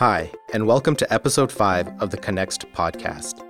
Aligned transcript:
Hi, 0.00 0.30
and 0.54 0.66
welcome 0.66 0.96
to 0.96 1.12
episode 1.12 1.52
5 1.52 2.00
of 2.00 2.08
the 2.08 2.16
Connext 2.16 2.64
podcast. 2.72 3.46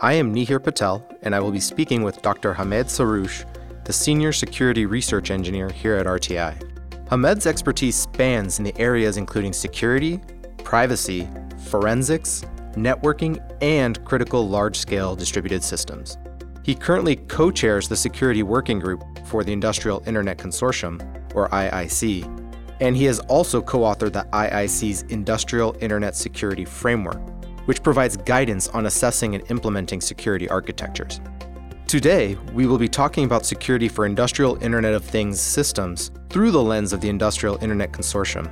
I 0.00 0.14
am 0.14 0.34
Nihir 0.34 0.60
Patel, 0.60 1.06
and 1.22 1.32
I 1.32 1.38
will 1.38 1.52
be 1.52 1.60
speaking 1.60 2.02
with 2.02 2.22
Dr. 2.22 2.52
Hamed 2.52 2.86
Soroush, 2.86 3.44
the 3.84 3.92
Senior 3.92 4.32
Security 4.32 4.84
Research 4.84 5.30
Engineer 5.30 5.70
here 5.70 5.94
at 5.94 6.06
RTI. 6.06 7.08
Hamed's 7.08 7.46
expertise 7.46 7.94
spans 7.94 8.58
in 8.58 8.64
the 8.64 8.76
areas 8.80 9.16
including 9.16 9.52
security, 9.52 10.20
privacy, 10.64 11.28
forensics, 11.66 12.44
networking, 12.72 13.40
and 13.62 14.04
critical 14.04 14.48
large 14.48 14.76
scale 14.76 15.14
distributed 15.14 15.62
systems. 15.62 16.18
He 16.64 16.74
currently 16.74 17.14
co 17.14 17.52
chairs 17.52 17.86
the 17.86 17.94
Security 17.94 18.42
Working 18.42 18.80
Group 18.80 19.04
for 19.24 19.44
the 19.44 19.52
Industrial 19.52 20.02
Internet 20.04 20.38
Consortium, 20.38 21.00
or 21.36 21.48
IIC, 21.50 22.41
and 22.82 22.96
he 22.96 23.04
has 23.04 23.20
also 23.20 23.62
co 23.62 23.82
authored 23.82 24.12
the 24.12 24.26
IIC's 24.32 25.02
Industrial 25.02 25.76
Internet 25.80 26.16
Security 26.16 26.64
Framework, 26.64 27.20
which 27.66 27.80
provides 27.80 28.16
guidance 28.16 28.66
on 28.70 28.86
assessing 28.86 29.36
and 29.36 29.48
implementing 29.52 30.00
security 30.00 30.48
architectures. 30.48 31.20
Today, 31.86 32.36
we 32.52 32.66
will 32.66 32.78
be 32.78 32.88
talking 32.88 33.24
about 33.24 33.46
security 33.46 33.86
for 33.86 34.04
industrial 34.04 34.60
Internet 34.60 34.94
of 34.94 35.04
Things 35.04 35.40
systems 35.40 36.10
through 36.28 36.50
the 36.50 36.62
lens 36.62 36.92
of 36.92 37.00
the 37.00 37.08
Industrial 37.08 37.56
Internet 37.62 37.92
Consortium. 37.92 38.50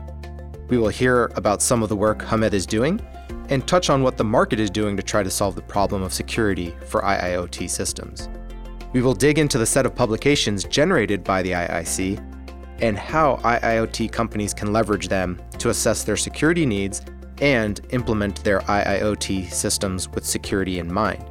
We 0.68 0.78
will 0.78 0.90
hear 0.90 1.32
about 1.34 1.60
some 1.60 1.82
of 1.82 1.88
the 1.88 1.96
work 1.96 2.22
Hamed 2.22 2.54
is 2.54 2.66
doing 2.66 3.00
and 3.48 3.66
touch 3.66 3.90
on 3.90 4.04
what 4.04 4.16
the 4.16 4.22
market 4.22 4.60
is 4.60 4.70
doing 4.70 4.96
to 4.96 5.02
try 5.02 5.24
to 5.24 5.30
solve 5.30 5.56
the 5.56 5.62
problem 5.62 6.02
of 6.02 6.12
security 6.12 6.72
for 6.86 7.02
IIoT 7.02 7.68
systems. 7.68 8.28
We 8.92 9.02
will 9.02 9.14
dig 9.14 9.40
into 9.40 9.58
the 9.58 9.66
set 9.66 9.86
of 9.86 9.94
publications 9.96 10.62
generated 10.62 11.24
by 11.24 11.42
the 11.42 11.50
IIC 11.50 12.29
and 12.80 12.98
how 12.98 13.36
IIoT 13.36 14.12
companies 14.12 14.54
can 14.54 14.72
leverage 14.72 15.08
them 15.08 15.40
to 15.58 15.70
assess 15.70 16.04
their 16.04 16.16
security 16.16 16.66
needs 16.66 17.02
and 17.40 17.80
implement 17.90 18.42
their 18.44 18.60
IIoT 18.60 19.50
systems 19.50 20.08
with 20.10 20.26
security 20.26 20.78
in 20.78 20.92
mind. 20.92 21.24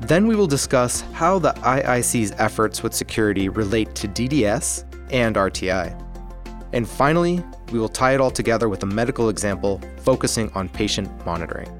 Then 0.00 0.26
we 0.26 0.36
will 0.36 0.46
discuss 0.46 1.00
how 1.12 1.38
the 1.38 1.52
IIC's 1.52 2.32
efforts 2.38 2.82
with 2.82 2.94
security 2.94 3.48
relate 3.48 3.94
to 3.96 4.08
DDS 4.08 4.84
and 5.10 5.36
RTI. 5.36 6.02
And 6.72 6.86
finally, 6.86 7.42
we 7.72 7.78
will 7.78 7.88
tie 7.88 8.14
it 8.14 8.20
all 8.20 8.30
together 8.30 8.68
with 8.68 8.82
a 8.82 8.86
medical 8.86 9.28
example 9.28 9.80
focusing 10.02 10.50
on 10.52 10.68
patient 10.68 11.08
monitoring. 11.24 11.70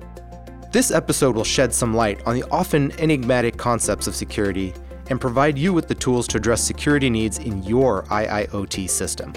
This 0.73 0.91
episode 0.91 1.37
will 1.37 1.45
shed 1.45 1.73
some 1.73 1.95
light 1.95 2.21
on 2.27 2.35
the 2.35 2.45
often 2.51 2.93
enigmatic 3.01 3.57
concepts 3.57 4.07
of 4.07 4.15
security 4.15 4.75
and 5.09 5.21
provide 5.21 5.59
you 5.59 5.73
with 5.73 5.89
the 5.89 5.95
tools 5.95 6.27
to 6.29 6.39
address 6.39 6.63
security 6.63 7.11
needs 7.11 7.39
in 7.39 7.63
your 7.63 8.05
IIoT 8.05 8.89
system. 8.89 9.33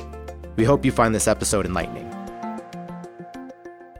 We 0.56 0.64
hope 0.64 0.86
you 0.86 0.92
find 0.92 1.14
this 1.14 1.28
episode 1.28 1.66
enlightening. 1.66 2.06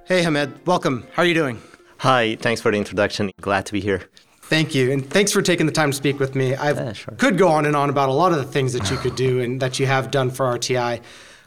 Hey, 0.06 0.24
Hamed, 0.24 0.66
welcome. 0.66 1.08
How 1.14 1.24
are 1.24 1.26
you 1.26 1.34
doing? 1.34 1.62
Hi, 2.00 2.36
thanks 2.36 2.62
for 2.62 2.72
the 2.72 2.78
introduction. 2.78 3.32
Glad 3.42 3.66
to 3.68 3.74
be 3.74 3.80
here. 3.80 4.10
Thank 4.42 4.74
you, 4.74 4.92
and 4.92 5.08
thanks 5.08 5.32
for 5.32 5.44
taking 5.44 5.68
the 5.68 5.72
time 5.72 5.92
to 5.92 5.96
speak 5.96 6.20
with 6.20 6.34
me. 6.34 6.56
I 6.56 6.72
yeah, 6.72 6.94
sure. 6.94 7.14
could 7.16 7.38
go 7.38 7.50
on 7.50 7.66
and 7.68 7.76
on 7.76 7.92
about 7.92 8.10
a 8.10 8.14
lot 8.14 8.32
of 8.32 8.40
the 8.40 8.46
things 8.46 8.74
that 8.74 8.90
you 8.90 8.98
could 8.98 9.16
do 9.16 9.42
and 9.42 9.62
that 9.62 9.80
you 9.80 9.86
have 9.86 10.10
done 10.10 10.32
for 10.32 10.48
RTI, 10.48 11.02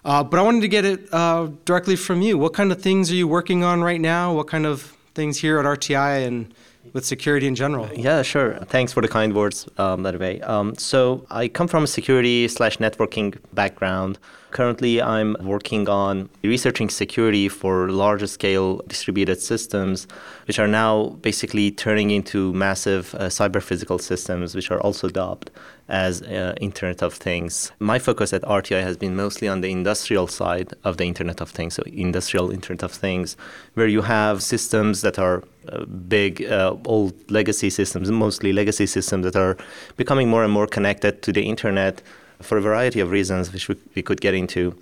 uh, 0.05 0.23
but 0.23 0.39
I 0.39 0.43
wanted 0.43 0.61
to 0.61 0.69
get 0.69 0.85
it 0.85 1.13
uh, 1.13 1.49
directly 1.65 1.97
from 1.97 2.23
you. 2.23 2.39
What 2.39 2.55
kind 2.55 2.71
of 2.71 2.81
things 2.81 3.11
are 3.11 3.17
you 3.17 3.27
working 3.27 3.65
on 3.65 3.83
right 3.83 4.01
now? 4.01 4.33
What 4.33 4.47
kind 4.47 4.67
of 4.67 4.97
things 5.15 5.39
here 5.39 5.59
at 5.59 5.65
RTI 5.65 6.27
and 6.27 6.55
with 6.93 7.05
security 7.05 7.47
in 7.47 7.55
general? 7.55 7.89
Yeah, 7.95 8.23
sure. 8.23 8.59
Thanks 8.67 8.93
for 8.93 9.01
the 9.01 9.09
kind 9.09 9.35
words, 9.35 9.69
um, 9.79 10.03
by 10.03 10.11
the 10.11 10.19
way. 10.19 10.41
Um, 10.41 10.75
so 10.77 11.27
I 11.31 11.49
come 11.49 11.69
from 11.69 11.85
a 11.85 11.87
security 11.87 12.49
slash 12.49 12.79
networking 12.79 13.37
background. 13.53 14.19
Currently, 14.53 15.01
I'm 15.01 15.35
working 15.41 15.89
on 15.89 16.29
researching 16.45 16.91
security 16.91 17.49
for 17.49 17.89
larger 17.91 18.27
scale 18.27 18.83
distributed 18.87 19.41
systems, 19.41 20.07
which 20.47 20.59
are 20.59 20.69
now 20.69 21.17
basically 21.23 21.71
turning 21.71 22.11
into 22.11 22.53
massive 22.53 23.15
uh, 23.15 23.29
cyber 23.29 23.63
physical 23.63 23.99
systems, 23.99 24.55
which 24.55 24.71
are 24.71 24.79
also 24.81 25.09
dubbed 25.09 25.51
as 25.89 26.21
uh, 26.21 26.55
Internet 26.61 27.03
of 27.03 27.15
Things. 27.15 27.73
My 27.79 27.99
focus 27.99 28.35
at 28.35 28.43
RTI 28.43 28.83
has 28.83 28.99
been 28.99 29.17
mostly 29.17 29.49
on 29.49 29.63
the 29.63 29.73
industrial 29.73 30.27
side 30.27 30.75
of 30.85 30.99
the 30.99 31.05
Internet 31.05 31.41
of 31.41 31.49
Things, 31.49 31.73
so 31.75 31.83
industrial 31.87 32.51
Internet 32.51 32.83
of 32.83 32.93
Things, 32.93 33.39
where 33.73 33.89
you 33.89 34.03
have 34.03 34.43
systems 34.43 35.01
that 35.01 35.19
are 35.19 35.43
uh, 35.69 35.87
big, 35.87 36.45
uh, 36.45 36.77
old 36.85 37.15
legacy 37.31 37.71
systems, 37.71 38.11
mostly 38.11 38.53
legacy 38.53 38.87
systems 38.87 39.25
that 39.25 39.37
are 39.37 39.57
becoming 39.97 40.29
more 40.29 40.45
and 40.45 40.53
more 40.53 40.67
connected 40.67 41.23
to 41.23 41.33
the 41.33 41.43
Internet 41.43 42.03
for 42.43 42.59
a 42.59 42.61
variety 42.61 43.01
of 43.01 43.11
reasons, 43.11 43.53
which 43.53 43.69
we, 43.69 43.77
we 43.95 44.03
could 44.03 44.21
get 44.21 44.35
into. 44.35 44.77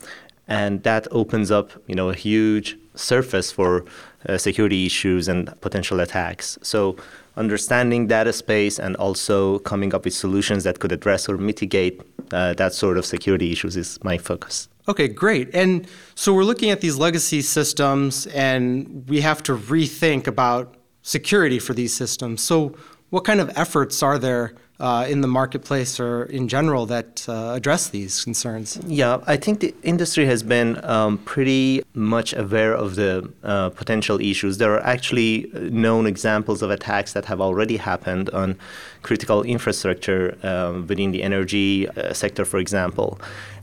And 0.48 0.82
that 0.82 1.06
opens 1.12 1.50
up, 1.50 1.71
you 1.87 1.94
know, 1.94 2.09
a 2.10 2.15
huge 2.15 2.76
surface 2.94 3.53
for 3.53 3.84
uh, 4.28 4.37
security 4.37 4.87
issues 4.87 5.28
and 5.28 5.59
potential 5.60 6.00
attacks. 6.00 6.59
So 6.62 6.97
understanding 7.37 8.06
data 8.06 8.32
space 8.32 8.78
and 8.78 8.97
also 8.97 9.60
coming 9.60 9.94
up 9.94 10.04
with 10.04 10.15
solutions 10.15 10.65
that 10.65 10.81
could 10.81 10.93
address 10.93 11.28
or 11.28 11.38
mitigate 11.38 12.03
uh, 12.32 12.54
that 12.54 12.72
sort 12.75 12.99
of 12.99 13.06
security 13.06 13.53
issues 13.53 13.76
is 13.76 13.99
my 14.03 14.19
focus. 14.19 14.69
Okay, 14.88 15.09
great. 15.09 15.54
And 15.54 15.87
so 16.15 16.34
we're 16.34 16.44
looking 16.44 16.70
at 16.70 16.81
these 16.81 16.97
legacy 16.97 17.43
systems 17.43 18.26
and 18.28 19.09
we 19.09 19.20
have 19.20 19.43
to 19.44 19.56
rethink 19.56 20.26
about 20.26 20.75
security 21.03 21.59
for 21.59 21.75
these 21.75 21.94
systems. 21.94 22.43
So 22.43 22.75
what 23.10 23.25
kind 23.25 23.41
of 23.41 23.50
efforts 23.56 24.03
are 24.03 24.19
there 24.19 24.54
uh, 24.81 25.07
in 25.09 25.21
the 25.21 25.29
marketplace 25.29 26.01
or 26.01 26.25
in 26.25 26.49
general 26.49 26.87
that 26.87 27.25
uh, 27.29 27.53
address 27.55 27.89
these 27.91 28.25
concerns? 28.25 28.79
Yeah, 28.87 29.19
I 29.27 29.37
think 29.37 29.61
the 29.61 29.75
industry 29.83 30.27
has 30.27 30.43
been 30.43 30.83
um, 30.85 31.19
pretty 31.19 31.83
much 31.95 32.33
aware 32.33 32.75
of 32.75 32.97
the 32.97 33.31
uh, 33.45 33.71
potential 33.71 34.21
issues. 34.21 34.59
There 34.59 34.73
are 34.75 34.85
actually 34.85 35.51
known 35.55 36.07
examples 36.07 36.63
of 36.63 36.71
attacks 36.71 37.13
that 37.13 37.27
have 37.27 37.41
already 37.41 37.77
happened 37.77 38.31
on 38.31 38.57
critical 39.03 39.43
infrastructure 39.43 40.37
um, 40.43 40.87
within 40.87 41.12
the 41.12 41.23
energy 41.23 41.89
uh, 41.89 42.12
sector, 42.12 42.45
for 42.45 42.59
example. 42.59 43.21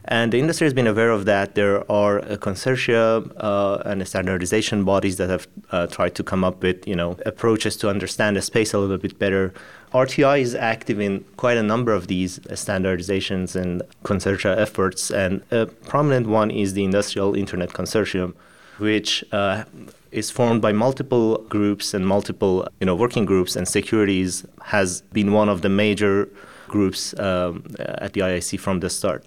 And 0.10 0.32
the 0.32 0.40
industry 0.40 0.66
has 0.66 0.74
been 0.74 0.88
aware 0.88 1.10
of 1.10 1.26
that. 1.26 1.56
There 1.56 1.80
are 1.92 2.22
consortia 2.38 3.30
uh, 3.38 3.82
and 3.86 4.08
standardization 4.08 4.86
bodies 4.86 5.18
that 5.18 5.30
have 5.30 5.48
uh, 5.72 5.88
tried 5.88 6.16
to 6.16 6.24
come 6.24 6.46
up 6.46 6.64
with, 6.64 6.88
you 6.88 6.96
know, 6.96 7.18
approaches 7.26 7.76
to 7.78 7.90
understand 7.90 8.38
the 8.38 8.42
space 8.42 8.74
a 8.74 8.80
little 8.80 8.98
bit 8.98 9.20
better. 9.20 9.54
RTI 9.94 10.42
is 10.42 10.54
active 10.54 11.00
in 11.00 11.24
quite 11.38 11.58
a 11.58 11.64
number 11.64 11.94
of 11.94 12.08
these 12.08 12.40
standardizations 12.40 13.56
and 13.56 13.82
consortia 14.04 14.58
efforts, 14.58 15.10
and 15.10 15.42
a 15.52 15.66
prominent 15.66 16.28
one 16.28 16.52
is 16.52 16.74
the 16.74 16.84
Industrial 16.84 17.34
Internet 17.36 17.70
Consortium, 17.70 18.34
which 18.80 19.24
uh, 19.32 19.64
is 20.12 20.30
formed 20.30 20.62
by 20.62 20.74
multiple 20.74 21.38
groups 21.50 21.94
and 21.94 22.06
multiple, 22.06 22.68
you 22.82 22.86
know, 22.86 22.96
working 22.96 23.26
groups, 23.26 23.56
and 23.56 23.68
securities 23.68 24.46
has 24.64 25.02
been 25.14 25.32
one 25.32 25.48
of 25.48 25.62
the 25.62 25.70
major 25.70 26.28
groups 26.68 27.18
um, 27.20 27.64
at 27.80 28.12
the 28.14 28.22
IIC 28.22 28.60
from 28.60 28.82
the 28.82 28.90
start. 28.90 29.26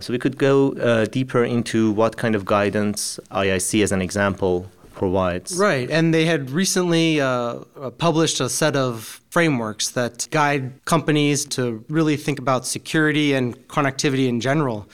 So 0.00 0.12
we 0.12 0.18
could 0.18 0.38
go 0.38 0.72
uh, 0.72 1.04
deeper 1.04 1.44
into 1.44 1.92
what 1.92 2.16
kind 2.16 2.34
of 2.34 2.44
guidance 2.44 3.20
IIC, 3.30 3.82
as 3.82 3.92
an 3.92 4.02
example, 4.02 4.66
provides. 4.94 5.56
Right, 5.56 5.90
and 5.90 6.12
they 6.12 6.24
had 6.24 6.50
recently 6.50 7.20
uh, 7.20 7.60
published 7.98 8.40
a 8.40 8.48
set 8.48 8.76
of 8.76 9.20
frameworks 9.30 9.90
that 9.90 10.28
guide 10.30 10.84
companies 10.84 11.44
to 11.46 11.84
really 11.88 12.16
think 12.16 12.38
about 12.38 12.66
security 12.66 13.32
and 13.32 13.56
connectivity 13.68 14.28
in 14.28 14.40
general. 14.40 14.88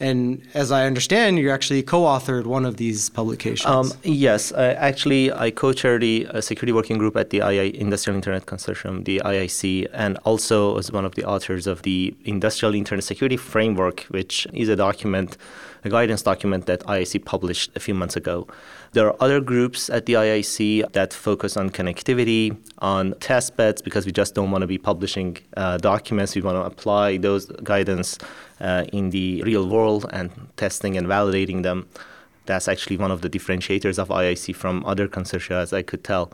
And 0.00 0.42
as 0.54 0.72
I 0.72 0.86
understand, 0.86 1.38
you 1.38 1.50
actually 1.50 1.82
co-authored 1.82 2.46
one 2.46 2.64
of 2.64 2.76
these 2.78 3.08
publications. 3.10 3.66
Um, 3.66 3.92
yes, 4.02 4.50
uh, 4.52 4.74
actually, 4.76 5.32
I 5.32 5.50
co-chair 5.50 5.98
the 5.98 6.26
uh, 6.26 6.40
security 6.40 6.72
working 6.72 6.98
group 6.98 7.16
at 7.16 7.30
the 7.30 7.38
II 7.38 7.80
Industrial 7.80 8.16
Internet 8.16 8.46
Consortium, 8.46 9.04
the 9.04 9.22
IIC, 9.24 9.88
and 9.92 10.18
also 10.24 10.76
as 10.78 10.90
one 10.90 11.04
of 11.04 11.14
the 11.14 11.24
authors 11.24 11.68
of 11.68 11.82
the 11.82 12.14
Industrial 12.24 12.74
Internet 12.74 13.04
Security 13.04 13.36
Framework, 13.36 14.00
which 14.08 14.48
is 14.52 14.68
a 14.68 14.76
document, 14.76 15.36
a 15.84 15.90
guidance 15.90 16.22
document 16.22 16.66
that 16.66 16.80
IIC 16.80 17.24
published 17.24 17.70
a 17.76 17.80
few 17.80 17.94
months 17.94 18.16
ago. 18.16 18.46
There 18.92 19.06
are 19.06 19.16
other 19.20 19.40
groups 19.40 19.90
at 19.90 20.06
the 20.06 20.14
IIC 20.14 20.92
that 20.92 21.12
focus 21.12 21.56
on 21.56 21.70
connectivity, 21.70 22.56
on 22.78 23.14
test 23.20 23.56
beds, 23.56 23.82
because 23.82 24.06
we 24.06 24.12
just 24.12 24.34
don't 24.34 24.50
want 24.50 24.62
to 24.62 24.66
be 24.66 24.78
publishing 24.78 25.38
uh, 25.56 25.78
documents. 25.78 26.34
We 26.34 26.42
want 26.42 26.56
to 26.56 26.62
apply 26.62 27.18
those 27.18 27.46
guidance 27.62 28.18
uh, 28.60 28.84
in 28.92 29.10
the 29.10 29.42
real 29.42 29.68
world 29.68 30.06
and 30.12 30.30
testing 30.56 30.96
and 30.96 31.06
validating 31.06 31.62
them. 31.62 31.86
That's 32.46 32.68
actually 32.68 32.96
one 32.96 33.10
of 33.10 33.20
the 33.22 33.30
differentiators 33.30 33.98
of 33.98 34.08
IIC 34.08 34.56
from 34.56 34.84
other 34.84 35.08
consortia, 35.08 35.56
as 35.62 35.72
I 35.72 35.82
could 35.82 36.04
tell. 36.04 36.32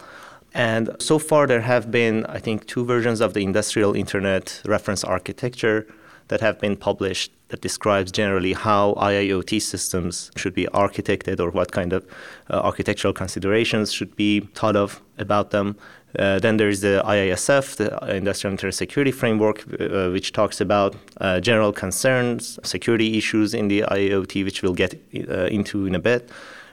And 0.53 0.96
so 0.99 1.19
far, 1.19 1.46
there 1.46 1.61
have 1.61 1.91
been, 1.91 2.26
I 2.26 2.38
think, 2.38 2.67
two 2.67 2.85
versions 2.85 3.20
of 3.20 3.35
the 3.35 3.44
industrial 3.44 3.94
internet 3.94 4.61
reference 4.64 5.05
architecture 5.05 5.87
that 6.31 6.41
have 6.41 6.59
been 6.61 6.77
published 6.77 7.32
that 7.49 7.61
describes 7.61 8.12
generally 8.12 8.53
how 8.53 8.94
IIoT 8.94 9.61
systems 9.61 10.31
should 10.37 10.55
be 10.55 10.67
architected 10.67 11.41
or 11.41 11.50
what 11.50 11.73
kind 11.73 11.93
of 11.93 12.06
uh, 12.49 12.61
architectural 12.61 13.12
considerations 13.12 13.93
should 13.93 14.15
be 14.15 14.41
thought 14.55 14.77
of 14.77 15.03
about 15.19 15.50
them. 15.50 15.77
Uh, 16.19 16.38
then 16.38 16.56
there 16.56 16.69
is 16.69 16.81
the 16.81 17.03
IISF, 17.05 17.77
the 17.77 18.17
Industrial 18.17 18.53
Internet 18.53 18.75
Security 18.75 19.12
Framework, 19.12 19.65
uh, 19.81 20.11
which 20.11 20.32
talks 20.32 20.61
about 20.61 20.97
uh, 21.21 21.41
general 21.41 21.73
concerns, 21.73 22.59
security 22.62 23.19
issues 23.19 23.53
in 23.53 23.69
the 23.69 23.82
IoT, 23.82 24.44
which 24.44 24.62
we'll 24.62 24.75
get 24.75 24.94
uh, 25.29 25.47
into 25.47 25.87
in 25.87 25.94
a 25.94 26.00
bit. 26.00 26.31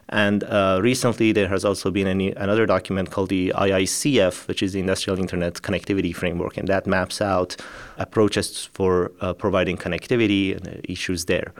And 0.10 0.44
uh, 0.46 0.80
recently, 0.82 1.34
there 1.34 1.50
has 1.50 1.66
also 1.66 1.92
been 1.92 2.08
another 2.38 2.66
document 2.66 3.12
called 3.12 3.30
the 3.30 3.52
IICF, 3.56 4.48
which 4.48 4.64
is 4.64 4.72
the 4.72 4.80
Industrial 4.80 5.20
Internet 5.20 5.56
Connectivity 5.56 6.16
Framework, 6.16 6.56
and 6.56 6.68
that 6.70 6.88
maps 6.88 7.22
out 7.22 7.58
approaches 7.98 8.70
for 8.72 9.12
uh, 9.20 9.34
providing 9.34 9.76
connectivity 9.76 10.56
and 10.56 10.80
issues 10.86 11.26
there. 11.26 11.54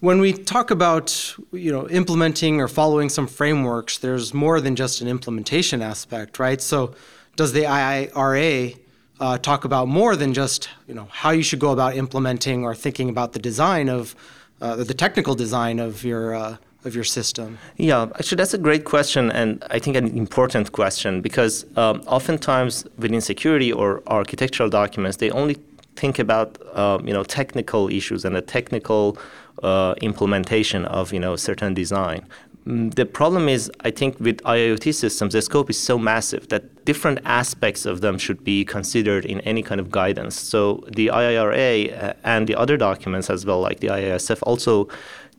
When 0.00 0.20
we 0.20 0.32
talk 0.32 0.70
about 0.70 1.36
you 1.52 1.70
know 1.70 1.88
implementing 1.88 2.60
or 2.60 2.66
following 2.66 3.08
some 3.08 3.28
frameworks, 3.28 3.98
there's 3.98 4.34
more 4.34 4.60
than 4.60 4.74
just 4.74 5.00
an 5.00 5.06
implementation 5.06 5.80
aspect, 5.80 6.40
right? 6.40 6.60
So, 6.60 6.94
does 7.36 7.52
the 7.52 7.62
IIRA 7.62 8.78
uh, 9.20 9.38
talk 9.38 9.64
about 9.64 9.86
more 9.86 10.16
than 10.16 10.34
just 10.34 10.70
you 10.88 10.94
know 10.94 11.06
how 11.10 11.30
you 11.30 11.42
should 11.42 11.60
go 11.60 11.70
about 11.70 11.94
implementing 11.94 12.64
or 12.64 12.74
thinking 12.74 13.08
about 13.10 13.32
the 13.32 13.38
design 13.38 13.88
of 13.88 14.16
uh, 14.60 14.76
the 14.76 14.94
technical 14.94 15.34
design 15.34 15.78
of 15.78 16.02
your 16.02 16.34
uh, 16.34 16.56
of 16.84 16.94
your 16.94 17.04
system? 17.04 17.58
Yeah, 17.76 18.02
actually, 18.14 18.36
that's 18.36 18.54
a 18.54 18.58
great 18.58 18.84
question, 18.84 19.30
and 19.30 19.62
I 19.70 19.78
think 19.78 19.96
an 19.96 20.06
important 20.16 20.72
question 20.72 21.20
because 21.20 21.66
um, 21.76 22.02
oftentimes 22.06 22.86
within 22.98 23.20
security 23.20 23.72
or 23.72 24.02
architectural 24.06 24.70
documents, 24.70 25.18
they 25.18 25.30
only 25.30 25.56
think 25.96 26.18
about 26.18 26.58
um, 26.76 27.06
you 27.06 27.12
know 27.12 27.24
technical 27.24 27.88
issues 27.88 28.24
and 28.24 28.34
the 28.34 28.42
technical 28.42 29.18
uh, 29.62 29.94
implementation 30.00 30.84
of 30.86 31.12
you 31.12 31.20
know 31.20 31.36
certain 31.36 31.74
design. 31.74 32.26
Mm, 32.66 32.94
the 32.94 33.06
problem 33.06 33.48
is, 33.48 33.70
I 33.80 33.90
think, 33.90 34.20
with 34.20 34.38
IoT 34.42 34.94
systems, 34.94 35.32
the 35.32 35.42
scope 35.42 35.70
is 35.70 35.78
so 35.78 35.98
massive 35.98 36.48
that 36.48 36.84
different 36.84 37.18
aspects 37.24 37.86
of 37.86 38.00
them 38.00 38.18
should 38.18 38.44
be 38.44 38.64
considered 38.64 39.24
in 39.24 39.40
any 39.40 39.62
kind 39.62 39.80
of 39.80 39.90
guidance. 39.90 40.38
So 40.38 40.84
the 40.92 41.06
IIRA 41.08 42.02
uh, 42.02 42.12
and 42.24 42.46
the 42.46 42.56
other 42.56 42.76
documents 42.76 43.30
as 43.30 43.46
well, 43.46 43.60
like 43.60 43.80
the 43.80 43.88
IISF, 43.88 44.40
also 44.42 44.88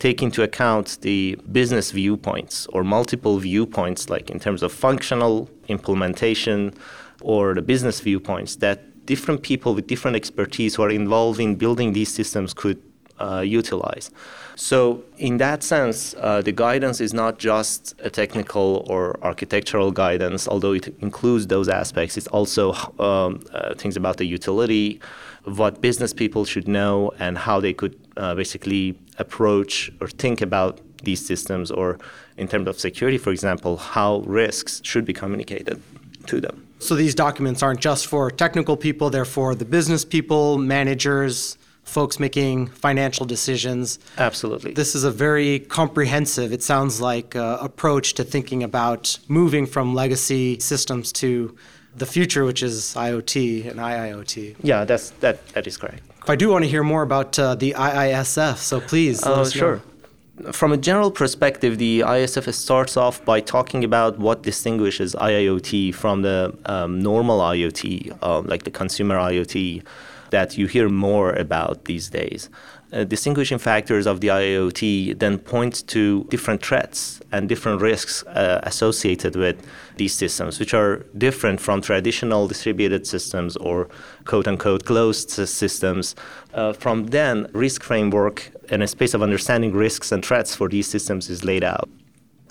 take 0.02 0.24
into 0.24 0.42
account 0.42 0.98
the 1.02 1.38
business 1.52 1.92
viewpoints 1.92 2.66
or 2.74 2.84
multiple 2.84 3.38
viewpoints, 3.38 4.10
like 4.10 4.32
in 4.32 4.40
terms 4.40 4.64
of 4.64 4.72
functional 4.72 5.48
implementation 5.68 6.74
or 7.22 7.54
the 7.54 7.62
business 7.62 8.00
viewpoints 8.00 8.56
that 8.56 9.06
different 9.06 9.44
people 9.44 9.76
with 9.76 9.86
different 9.86 10.16
expertise 10.18 10.74
who 10.76 10.82
are 10.82 10.90
involved 10.90 11.40
in 11.40 11.54
building 11.56 11.94
these 11.94 12.12
systems 12.12 12.52
could 12.52 12.82
uh, 13.20 13.42
utilize. 13.42 14.10
So, 14.56 15.04
in 15.18 15.38
that 15.38 15.62
sense, 15.64 16.16
uh, 16.18 16.42
the 16.42 16.52
guidance 16.52 17.00
is 17.00 17.14
not 17.14 17.38
just 17.38 17.94
a 18.00 18.10
technical 18.10 18.84
or 18.90 19.24
architectural 19.24 19.92
guidance, 19.92 20.48
although 20.48 20.74
it 20.74 20.88
includes 21.02 21.46
those 21.48 21.70
aspects. 21.70 22.18
It's 22.18 22.28
also 22.28 22.74
um, 22.98 23.42
uh, 23.54 23.76
things 23.76 23.96
about 23.96 24.18
the 24.18 24.26
utility, 24.26 25.00
what 25.44 25.82
business 25.82 26.12
people 26.14 26.44
should 26.46 26.68
know, 26.68 27.12
and 27.20 27.38
how 27.38 27.60
they 27.60 27.74
could 27.74 27.96
uh, 28.18 28.34
basically 28.34 28.98
approach 29.22 29.92
or 30.02 30.08
think 30.08 30.42
about 30.42 30.80
these 31.04 31.26
systems, 31.26 31.72
or 31.72 31.98
in 32.38 32.48
terms 32.48 32.68
of 32.68 32.80
security, 32.80 33.18
for 33.18 33.32
example, 33.32 33.78
how 33.78 34.20
risks 34.42 34.82
should 34.84 35.06
be 35.06 35.14
communicated 35.14 35.82
to 36.28 36.40
them. 36.40 36.56
So, 36.80 36.96
these 36.96 37.16
documents 37.16 37.64
aren't 37.64 37.80
just 37.80 38.08
for 38.08 38.30
technical 38.30 38.76
people, 38.78 39.10
they're 39.10 39.34
for 39.40 39.56
the 39.56 39.66
business 39.66 40.04
people, 40.06 40.58
managers, 40.58 41.58
folks 41.84 42.20
making 42.20 42.68
financial 42.68 43.26
decisions. 43.26 44.00
Absolutely. 44.18 44.74
This 44.74 44.96
is 44.96 45.04
a 45.04 45.12
very 45.12 45.60
comprehensive, 45.60 46.54
it 46.54 46.64
sounds 46.64 47.02
like, 47.02 47.36
uh, 47.36 47.58
approach 47.62 48.14
to 48.16 48.24
thinking 48.24 48.64
about 48.64 49.20
moving 49.28 49.66
from 49.66 49.94
legacy 49.94 50.60
systems 50.60 51.12
to 51.14 51.56
the 51.96 52.06
future, 52.06 52.46
which 52.46 52.64
is 52.64 52.94
IoT 52.96 53.70
and 53.70 53.80
IIoT. 53.80 54.56
Yeah, 54.64 54.86
that's 54.86 55.12
that. 55.22 55.46
That 55.50 55.68
is 55.68 55.78
correct. 55.78 56.04
I 56.28 56.36
do 56.36 56.50
want 56.50 56.64
to 56.64 56.70
hear 56.70 56.84
more 56.84 57.02
about 57.02 57.38
uh, 57.40 57.56
the 57.56 57.74
IISF, 57.78 58.58
so 58.58 58.80
please. 58.80 59.26
Oh, 59.26 59.42
uh, 59.42 59.50
sure. 59.50 59.76
Know. 59.76 60.52
From 60.52 60.72
a 60.72 60.78
general 60.78 61.12
perspective, 61.12 61.78
the 61.78 62.00
ISF 62.00 62.52
starts 62.54 62.98
off 62.98 63.24
by 63.26 63.42
talking 63.42 63.84
about 63.84 64.18
what 64.18 64.42
distinguishes 64.42 65.14
IIoT 65.16 65.94
from 65.94 66.24
the 66.24 66.58
um, 66.66 67.00
normal 67.00 67.40
IoT, 67.40 68.24
um, 68.24 68.46
like 68.48 68.64
the 68.64 68.72
consumer 68.72 69.18
IoT 69.18 69.84
that 70.32 70.58
you 70.58 70.66
hear 70.66 70.90
more 70.90 71.34
about 71.34 71.86
these 71.86 72.10
days. 72.10 72.50
Uh, 72.94 73.06
distinguishing 73.06 73.58
factors 73.58 74.06
of 74.06 74.20
the 74.20 74.28
IoT 74.28 75.18
then 75.18 75.38
point 75.38 75.88
to 75.88 76.26
different 76.30 76.62
threats 76.66 77.22
and 77.32 77.48
different 77.48 77.82
risks 77.82 78.22
uh, 78.24 78.60
associated 78.64 79.34
with 79.38 79.66
these 79.96 80.14
systems, 80.14 80.60
which 80.60 80.74
are 80.74 81.06
different 81.18 81.62
from 81.62 81.82
traditional 81.82 82.50
distributed 82.50 83.08
systems 83.08 83.56
or 83.56 83.88
quote 84.26 84.46
unquote 84.46 84.84
closed 84.84 85.30
systems. 85.30 86.16
Uh, 86.54 86.74
from 86.74 87.08
then, 87.08 87.48
risk 87.54 87.82
framework 87.82 88.52
and 88.70 88.84
a 88.84 88.88
space 88.88 89.14
of 89.14 89.22
understanding 89.22 89.72
risks 89.72 90.12
and 90.12 90.26
threats 90.26 90.54
for 90.54 90.68
these 90.68 90.88
systems 90.88 91.30
is 91.30 91.46
laid 91.46 91.64
out. 91.64 91.90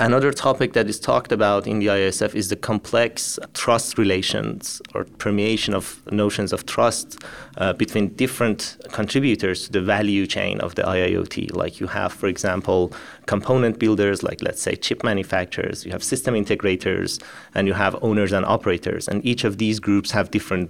Another 0.01 0.33
topic 0.33 0.73
that 0.73 0.89
is 0.89 0.99
talked 0.99 1.31
about 1.31 1.67
in 1.67 1.79
the 1.79 1.89
ISF 1.89 2.35
is 2.35 2.49
the 2.49 2.57
complex 2.57 3.39
trust 3.53 3.99
relations 3.99 4.81
or 4.95 5.05
permeation 5.05 5.75
of 5.75 6.01
notions 6.11 6.55
of 6.55 6.65
trust 6.65 7.23
uh, 7.59 7.75
between 7.75 8.09
different 8.15 8.79
contributors 8.93 9.67
to 9.67 9.73
the 9.73 9.83
value 9.83 10.27
chain 10.27 10.59
of 10.63 10.75
the 10.75 10.83
IIoT. 10.85 11.55
Like 11.55 11.81
you 11.81 11.87
have, 11.87 12.15
for 12.15 12.29
example, 12.29 12.95
component 13.37 13.79
builders, 13.79 14.25
like 14.29 14.43
let's 14.43 14.61
say 14.61 14.75
chip 14.75 15.01
manufacturers, 15.05 15.77
you 15.87 15.93
have 15.93 16.03
system 16.03 16.35
integrators, 16.35 17.11
and 17.55 17.63
you 17.69 17.75
have 17.85 17.93
owners 18.09 18.33
and 18.33 18.45
operators. 18.57 19.07
And 19.07 19.25
each 19.25 19.45
of 19.45 19.53
these 19.63 19.79
groups 19.79 20.11
have 20.11 20.33
different 20.33 20.67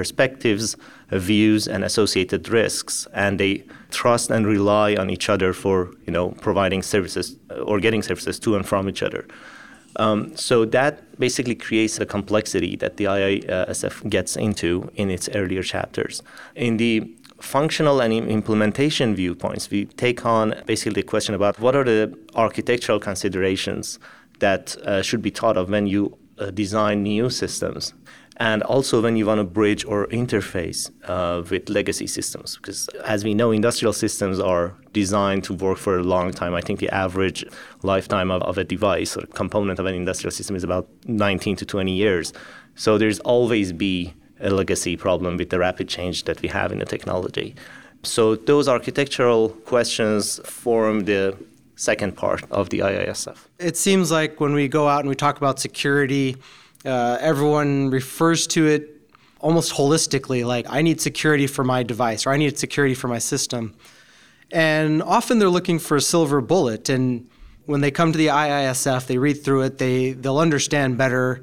perspectives, 0.00 0.76
views, 1.10 1.62
and 1.66 1.82
associated 1.82 2.48
risks. 2.60 3.08
And 3.24 3.40
they 3.42 3.64
trust 3.90 4.30
and 4.30 4.46
rely 4.46 4.94
on 5.02 5.06
each 5.10 5.26
other 5.34 5.52
for 5.52 5.76
you 6.06 6.12
know 6.16 6.26
providing 6.48 6.82
services 6.82 7.26
or 7.68 7.76
getting 7.86 8.02
services 8.10 8.38
to 8.44 8.54
and 8.56 8.64
from 8.70 8.88
each 8.88 9.02
other. 9.08 9.22
Um, 9.96 10.18
so 10.48 10.56
that 10.76 10.94
basically 11.18 11.56
creates 11.66 11.94
a 12.04 12.06
complexity 12.06 12.76
that 12.82 12.96
the 12.98 13.04
IISF 13.04 13.94
gets 14.16 14.32
into 14.36 14.68
in 14.94 15.10
its 15.16 15.26
earlier 15.40 15.64
chapters. 15.74 16.22
In 16.54 16.76
the 16.76 16.94
functional 17.40 18.00
and 18.00 18.12
implementation 18.12 19.14
viewpoints, 19.14 19.70
we 19.70 19.86
take 19.86 20.24
on 20.24 20.54
basically 20.66 21.02
the 21.02 21.06
question 21.06 21.34
about 21.34 21.58
what 21.60 21.74
are 21.76 21.84
the 21.84 22.16
architectural 22.34 22.98
considerations 22.98 23.98
that 24.40 24.76
uh, 24.78 25.02
should 25.02 25.22
be 25.22 25.30
thought 25.30 25.56
of 25.56 25.70
when 25.70 25.86
you 25.86 26.16
uh, 26.38 26.50
design 26.50 27.02
new 27.02 27.30
systems 27.30 27.94
and 28.38 28.62
also 28.64 29.00
when 29.00 29.16
you 29.16 29.26
want 29.26 29.38
to 29.38 29.44
bridge 29.44 29.84
or 29.84 30.08
interface 30.08 30.90
uh, 31.04 31.42
with 31.48 31.68
legacy 31.68 32.06
systems. 32.06 32.56
Because 32.56 32.88
as 33.04 33.22
we 33.22 33.32
know, 33.32 33.52
industrial 33.52 33.92
systems 33.92 34.40
are 34.40 34.74
designed 34.92 35.44
to 35.44 35.54
work 35.54 35.78
for 35.78 35.98
a 35.98 36.02
long 36.02 36.32
time. 36.32 36.54
I 36.54 36.60
think 36.60 36.80
the 36.80 36.90
average 36.90 37.44
lifetime 37.82 38.30
of, 38.30 38.42
of 38.42 38.58
a 38.58 38.64
device 38.64 39.16
or 39.16 39.26
component 39.26 39.78
of 39.78 39.86
an 39.86 39.94
industrial 39.94 40.32
system 40.32 40.56
is 40.56 40.64
about 40.64 40.88
19 41.06 41.56
to 41.56 41.66
20 41.66 41.92
years. 41.92 42.32
So 42.74 42.98
there's 42.98 43.20
always 43.20 43.72
be 43.72 44.14
a 44.44 44.50
legacy 44.50 44.96
problem 44.96 45.36
with 45.36 45.50
the 45.50 45.58
rapid 45.58 45.88
change 45.88 46.24
that 46.24 46.40
we 46.42 46.48
have 46.48 46.70
in 46.72 46.78
the 46.78 46.84
technology. 46.84 47.54
So 48.02 48.36
those 48.36 48.68
architectural 48.68 49.48
questions 49.64 50.40
form 50.44 51.04
the 51.04 51.36
second 51.76 52.16
part 52.16 52.44
of 52.50 52.70
the 52.70 52.80
IISF. 52.80 53.36
It 53.58 53.76
seems 53.76 54.10
like 54.10 54.40
when 54.40 54.52
we 54.52 54.68
go 54.68 54.86
out 54.88 55.00
and 55.00 55.08
we 55.08 55.14
talk 55.14 55.36
about 55.36 55.58
security, 55.58 56.36
uh, 56.84 57.18
everyone 57.20 57.90
refers 57.90 58.46
to 58.48 58.66
it 58.66 58.90
almost 59.40 59.74
holistically, 59.74 60.44
like 60.44 60.66
I 60.68 60.82
need 60.82 61.00
security 61.00 61.46
for 61.46 61.64
my 61.64 61.82
device 61.82 62.26
or 62.26 62.30
I 62.30 62.36
need 62.36 62.58
security 62.58 62.94
for 62.94 63.08
my 63.08 63.18
system. 63.18 63.74
And 64.52 65.02
often 65.02 65.38
they're 65.38 65.48
looking 65.48 65.78
for 65.78 65.96
a 65.96 66.00
silver 66.00 66.40
bullet. 66.40 66.88
And 66.88 67.28
when 67.66 67.80
they 67.80 67.90
come 67.90 68.12
to 68.12 68.18
the 68.18 68.28
IISF, 68.28 69.06
they 69.06 69.18
read 69.18 69.42
through 69.44 69.62
it, 69.62 69.78
they, 69.78 70.12
they'll 70.12 70.38
understand 70.38 70.96
better 70.96 71.42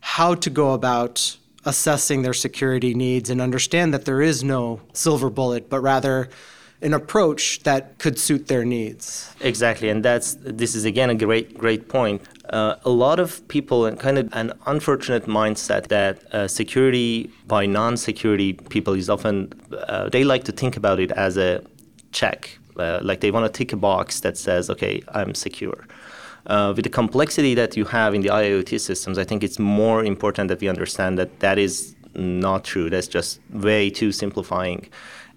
how 0.00 0.34
to 0.34 0.50
go 0.50 0.72
about 0.72 1.36
assessing 1.66 2.22
their 2.22 2.32
security 2.32 2.94
needs 2.94 3.28
and 3.28 3.40
understand 3.40 3.92
that 3.92 4.04
there 4.04 4.22
is 4.22 4.42
no 4.42 4.80
silver 4.92 5.28
bullet, 5.28 5.68
but 5.68 5.80
rather 5.80 6.30
an 6.82 6.92
approach 6.92 7.62
that 7.64 7.98
could 7.98 8.18
suit 8.18 8.48
their 8.48 8.64
needs. 8.64 9.34
Exactly, 9.40 9.88
and 9.88 10.04
that's 10.04 10.36
this 10.40 10.74
is 10.74 10.84
again 10.84 11.10
a 11.10 11.14
great 11.14 11.58
great 11.58 11.88
point. 11.88 12.22
Uh, 12.50 12.76
a 12.84 12.90
lot 12.90 13.18
of 13.18 13.46
people 13.48 13.86
and 13.86 13.98
kind 13.98 14.18
of 14.18 14.28
an 14.32 14.52
unfortunate 14.66 15.26
mindset 15.26 15.88
that 15.88 16.22
uh, 16.32 16.46
security 16.46 17.30
by 17.46 17.66
non-security 17.66 18.52
people 18.52 18.94
is 18.94 19.10
often 19.10 19.52
uh, 19.72 20.08
they 20.10 20.22
like 20.22 20.44
to 20.44 20.52
think 20.52 20.76
about 20.76 21.00
it 21.00 21.10
as 21.12 21.36
a 21.36 21.62
check, 22.12 22.58
uh, 22.78 23.00
like 23.02 23.20
they 23.20 23.30
want 23.30 23.52
to 23.52 23.58
tick 23.58 23.72
a 23.72 23.76
box 23.76 24.20
that 24.20 24.36
says, 24.38 24.70
okay, 24.70 25.02
I'm 25.08 25.34
secure. 25.34 25.86
Uh, 26.46 26.72
with 26.76 26.84
the 26.84 26.90
complexity 26.90 27.54
that 27.54 27.76
you 27.76 27.84
have 27.84 28.14
in 28.14 28.20
the 28.20 28.28
IoT 28.28 28.80
systems, 28.80 29.18
I 29.18 29.24
think 29.24 29.42
it's 29.42 29.58
more 29.58 30.04
important 30.04 30.48
that 30.48 30.60
we 30.60 30.68
understand 30.68 31.18
that 31.18 31.40
that 31.40 31.58
is 31.58 31.96
not 32.14 32.64
true. 32.64 32.88
That's 32.88 33.08
just 33.08 33.40
way 33.52 33.90
too 33.90 34.12
simplifying. 34.12 34.88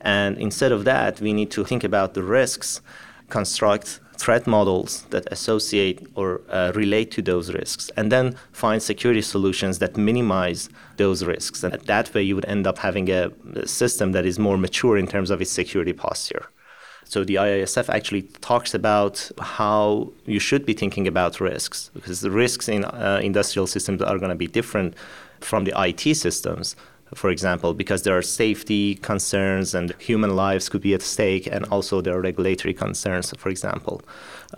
And 0.02 0.38
instead 0.38 0.72
of 0.72 0.86
that, 0.86 1.20
we 1.20 1.34
need 1.34 1.52
to 1.52 1.66
think 1.66 1.84
about 1.84 2.14
the 2.14 2.24
risks, 2.24 2.82
construct 3.30 4.00
threat 4.18 4.46
models 4.46 5.04
that 5.10 5.26
associate 5.32 6.06
or 6.16 6.42
uh, 6.50 6.72
relate 6.76 7.10
to 7.12 7.22
those 7.22 7.54
risks, 7.54 7.90
and 7.98 8.12
then 8.12 8.36
find 8.52 8.84
security 8.84 9.22
solutions 9.22 9.80
that 9.80 9.98
minimize 9.98 10.70
those 10.98 11.24
risks. 11.24 11.64
And 11.64 11.74
that 11.74 12.14
way, 12.14 12.22
you 12.22 12.36
would 12.36 12.46
end 12.46 12.68
up 12.68 12.78
having 12.78 13.10
a, 13.10 13.32
a 13.56 13.68
system 13.68 14.12
that 14.12 14.26
is 14.26 14.38
more 14.38 14.58
mature 14.58 14.98
in 14.98 15.08
terms 15.08 15.32
of 15.32 15.42
its 15.42 15.52
security 15.52 15.94
posture. 15.94 16.50
So 17.10 17.24
the 17.24 17.36
IISF 17.36 17.90
actually 17.90 18.22
talks 18.50 18.76
about 18.76 19.32
how 19.40 20.12
you 20.26 20.40
should 20.40 20.64
be 20.64 20.74
thinking 20.74 21.08
about 21.08 21.42
risks 21.42 21.90
because 21.96 22.22
the 22.22 22.30
risks 22.30 22.70
in 22.70 22.86
uh, 22.86 23.20
industrial 23.24 23.66
systems 23.66 24.02
are 24.04 24.20
going 24.20 24.30
to 24.30 24.36
be 24.36 24.46
different 24.46 24.94
from 25.42 25.64
the 25.64 25.74
IT 25.76 26.16
systems 26.16 26.76
for 27.16 27.30
example, 27.30 27.74
because 27.74 28.04
there 28.04 28.16
are 28.16 28.22
safety 28.22 28.96
concerns 28.96 29.74
and 29.74 29.96
human 29.98 30.36
lives 30.36 30.70
could 30.70 30.82
be 30.82 30.94
at 30.94 31.02
stake, 31.02 31.48
and 31.48 31.66
also 31.66 32.02
there 32.02 32.16
are 32.16 32.22
regulatory 32.22 32.74
concerns, 32.74 33.34
for 33.38 33.50
example. 33.50 34.02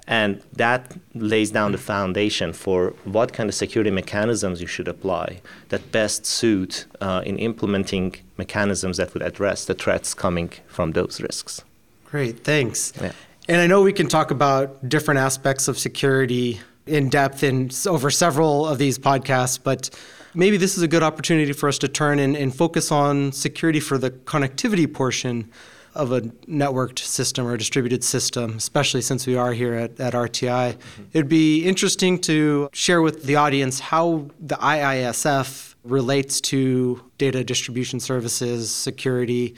And 0.07 0.41
that 0.51 0.97
lays 1.15 1.51
down 1.51 1.71
the 1.71 1.77
foundation 1.77 2.51
for 2.51 2.93
what 3.05 3.31
kind 3.31 3.49
of 3.49 3.55
security 3.55 3.91
mechanisms 3.91 4.59
you 4.59 4.67
should 4.67 4.89
apply 4.89 5.39
that 5.69 5.91
best 5.91 6.25
suit 6.25 6.85
uh, 6.99 7.21
in 7.25 7.37
implementing 7.37 8.15
mechanisms 8.37 8.97
that 8.97 9.13
would 9.13 9.23
address 9.23 9.63
the 9.63 9.73
threats 9.73 10.13
coming 10.13 10.51
from 10.67 10.91
those 10.91 11.21
risks. 11.21 11.63
Great, 12.11 12.43
thanks. 12.43 12.91
Yeah. 13.01 13.13
And 13.47 13.61
I 13.61 13.67
know 13.67 13.81
we 13.81 13.93
can 13.93 14.07
talk 14.07 14.31
about 14.31 14.87
different 14.87 15.19
aspects 15.19 15.69
of 15.69 15.79
security 15.79 16.59
in 16.85 17.09
depth 17.09 17.41
in 17.41 17.71
over 17.87 18.11
several 18.11 18.67
of 18.67 18.77
these 18.77 18.99
podcasts, 18.99 19.57
but 19.61 19.89
maybe 20.33 20.57
this 20.57 20.77
is 20.77 20.83
a 20.83 20.89
good 20.89 21.03
opportunity 21.03 21.53
for 21.53 21.69
us 21.69 21.77
to 21.79 21.87
turn 21.87 22.19
and, 22.19 22.35
and 22.35 22.53
focus 22.53 22.91
on 22.91 23.31
security 23.31 23.79
for 23.79 23.97
the 23.97 24.11
connectivity 24.11 24.91
portion 24.91 25.49
of 25.95 26.11
a 26.11 26.21
networked 26.21 26.99
system 26.99 27.47
or 27.47 27.55
distributed 27.55 28.03
system, 28.03 28.55
especially 28.57 29.01
since 29.01 29.25
we 29.25 29.37
are 29.37 29.53
here 29.53 29.73
at, 29.73 29.97
at 29.99 30.13
RTI. 30.13 30.73
Mm-hmm. 30.73 31.03
It'd 31.13 31.29
be 31.29 31.63
interesting 31.65 32.19
to 32.21 32.69
share 32.73 33.01
with 33.01 33.23
the 33.23 33.37
audience 33.37 33.79
how 33.79 34.27
the 34.39 34.55
IISF 34.55 35.75
relates 35.85 36.41
to 36.41 37.01
data 37.17 37.43
distribution 37.43 38.01
services, 38.01 38.73
security. 38.73 39.55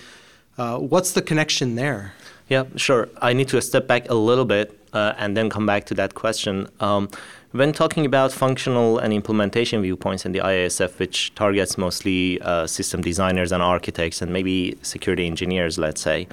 Uh, 0.57 0.77
what's 0.77 1.12
the 1.12 1.22
connection 1.22 1.75
there? 1.75 2.13
Yeah, 2.50 2.65
sure. 2.75 3.09
I 3.21 3.33
need 3.33 3.47
to 3.50 3.62
step 3.62 3.88
back 3.88 4.09
a 4.09 4.13
little 4.13 4.45
bit 4.45 4.79
uh, 4.93 5.13
and 5.17 5.35
then 5.35 5.50
come 5.50 5.65
back 5.65 5.85
to 5.85 5.93
that 5.95 6.13
question. 6.13 6.67
Um, 6.79 7.09
when 7.51 7.71
talking 7.71 8.05
about 8.05 8.31
functional 8.31 8.97
and 8.97 9.13
implementation 9.13 9.81
viewpoints 9.81 10.25
in 10.25 10.31
the 10.31 10.39
IISF, 10.39 10.97
which 10.97 11.35
targets 11.35 11.77
mostly 11.77 12.41
uh, 12.41 12.65
system 12.65 13.01
designers 13.01 13.51
and 13.51 13.62
architects 13.62 14.21
and 14.21 14.33
maybe 14.33 14.77
security 14.81 15.27
engineers, 15.27 15.77
let's 15.77 16.01
say, 16.01 16.27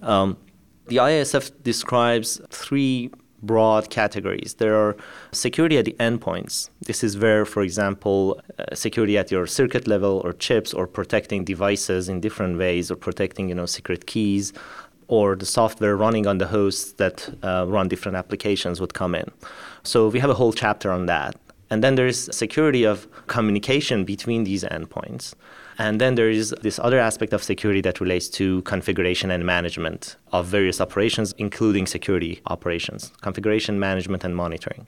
um, 0.00 0.36
the 0.86 0.96
IISF 0.96 1.52
describes 1.62 2.40
three 2.48 3.10
broad 3.42 3.90
categories. 3.90 4.54
There 4.54 4.76
are 4.76 4.96
security 5.32 5.76
at 5.76 5.84
the 5.84 5.96
endpoints. 5.98 6.70
This 6.80 7.02
is 7.02 7.18
where, 7.18 7.44
for 7.44 7.62
example, 7.62 8.40
uh, 8.58 8.74
security 8.74 9.18
at 9.18 9.30
your 9.30 9.46
circuit 9.46 9.86
level 9.86 10.22
or 10.24 10.32
chips 10.32 10.72
or 10.72 10.86
protecting 10.86 11.44
devices 11.44 12.08
in 12.08 12.20
different 12.20 12.56
ways 12.58 12.90
or 12.90 12.96
protecting, 12.96 13.48
you 13.48 13.54
know, 13.54 13.66
secret 13.66 14.06
keys 14.06 14.52
or 15.08 15.36
the 15.36 15.46
software 15.46 15.96
running 15.96 16.26
on 16.26 16.38
the 16.38 16.46
hosts 16.46 16.92
that 16.94 17.28
uh, 17.42 17.66
run 17.68 17.88
different 17.88 18.16
applications 18.16 18.80
would 18.80 18.94
come 18.94 19.14
in. 19.14 19.30
So 19.82 20.08
we 20.08 20.20
have 20.20 20.30
a 20.30 20.34
whole 20.34 20.52
chapter 20.52 20.90
on 20.90 21.06
that. 21.06 21.36
And 21.70 21.82
then 21.82 21.94
there's 21.94 22.34
security 22.36 22.84
of 22.84 23.08
communication 23.28 24.04
between 24.04 24.44
these 24.44 24.62
endpoints. 24.62 25.34
And 25.78 26.00
then 26.00 26.16
there 26.16 26.28
is 26.28 26.54
this 26.60 26.78
other 26.78 26.98
aspect 26.98 27.32
of 27.32 27.42
security 27.42 27.80
that 27.80 27.98
relates 27.98 28.28
to 28.30 28.60
configuration 28.62 29.30
and 29.30 29.44
management 29.44 30.16
of 30.32 30.46
various 30.46 30.82
operations, 30.82 31.34
including 31.38 31.86
security 31.86 32.42
operations, 32.46 33.10
configuration, 33.22 33.80
management, 33.80 34.22
and 34.22 34.36
monitoring. 34.36 34.86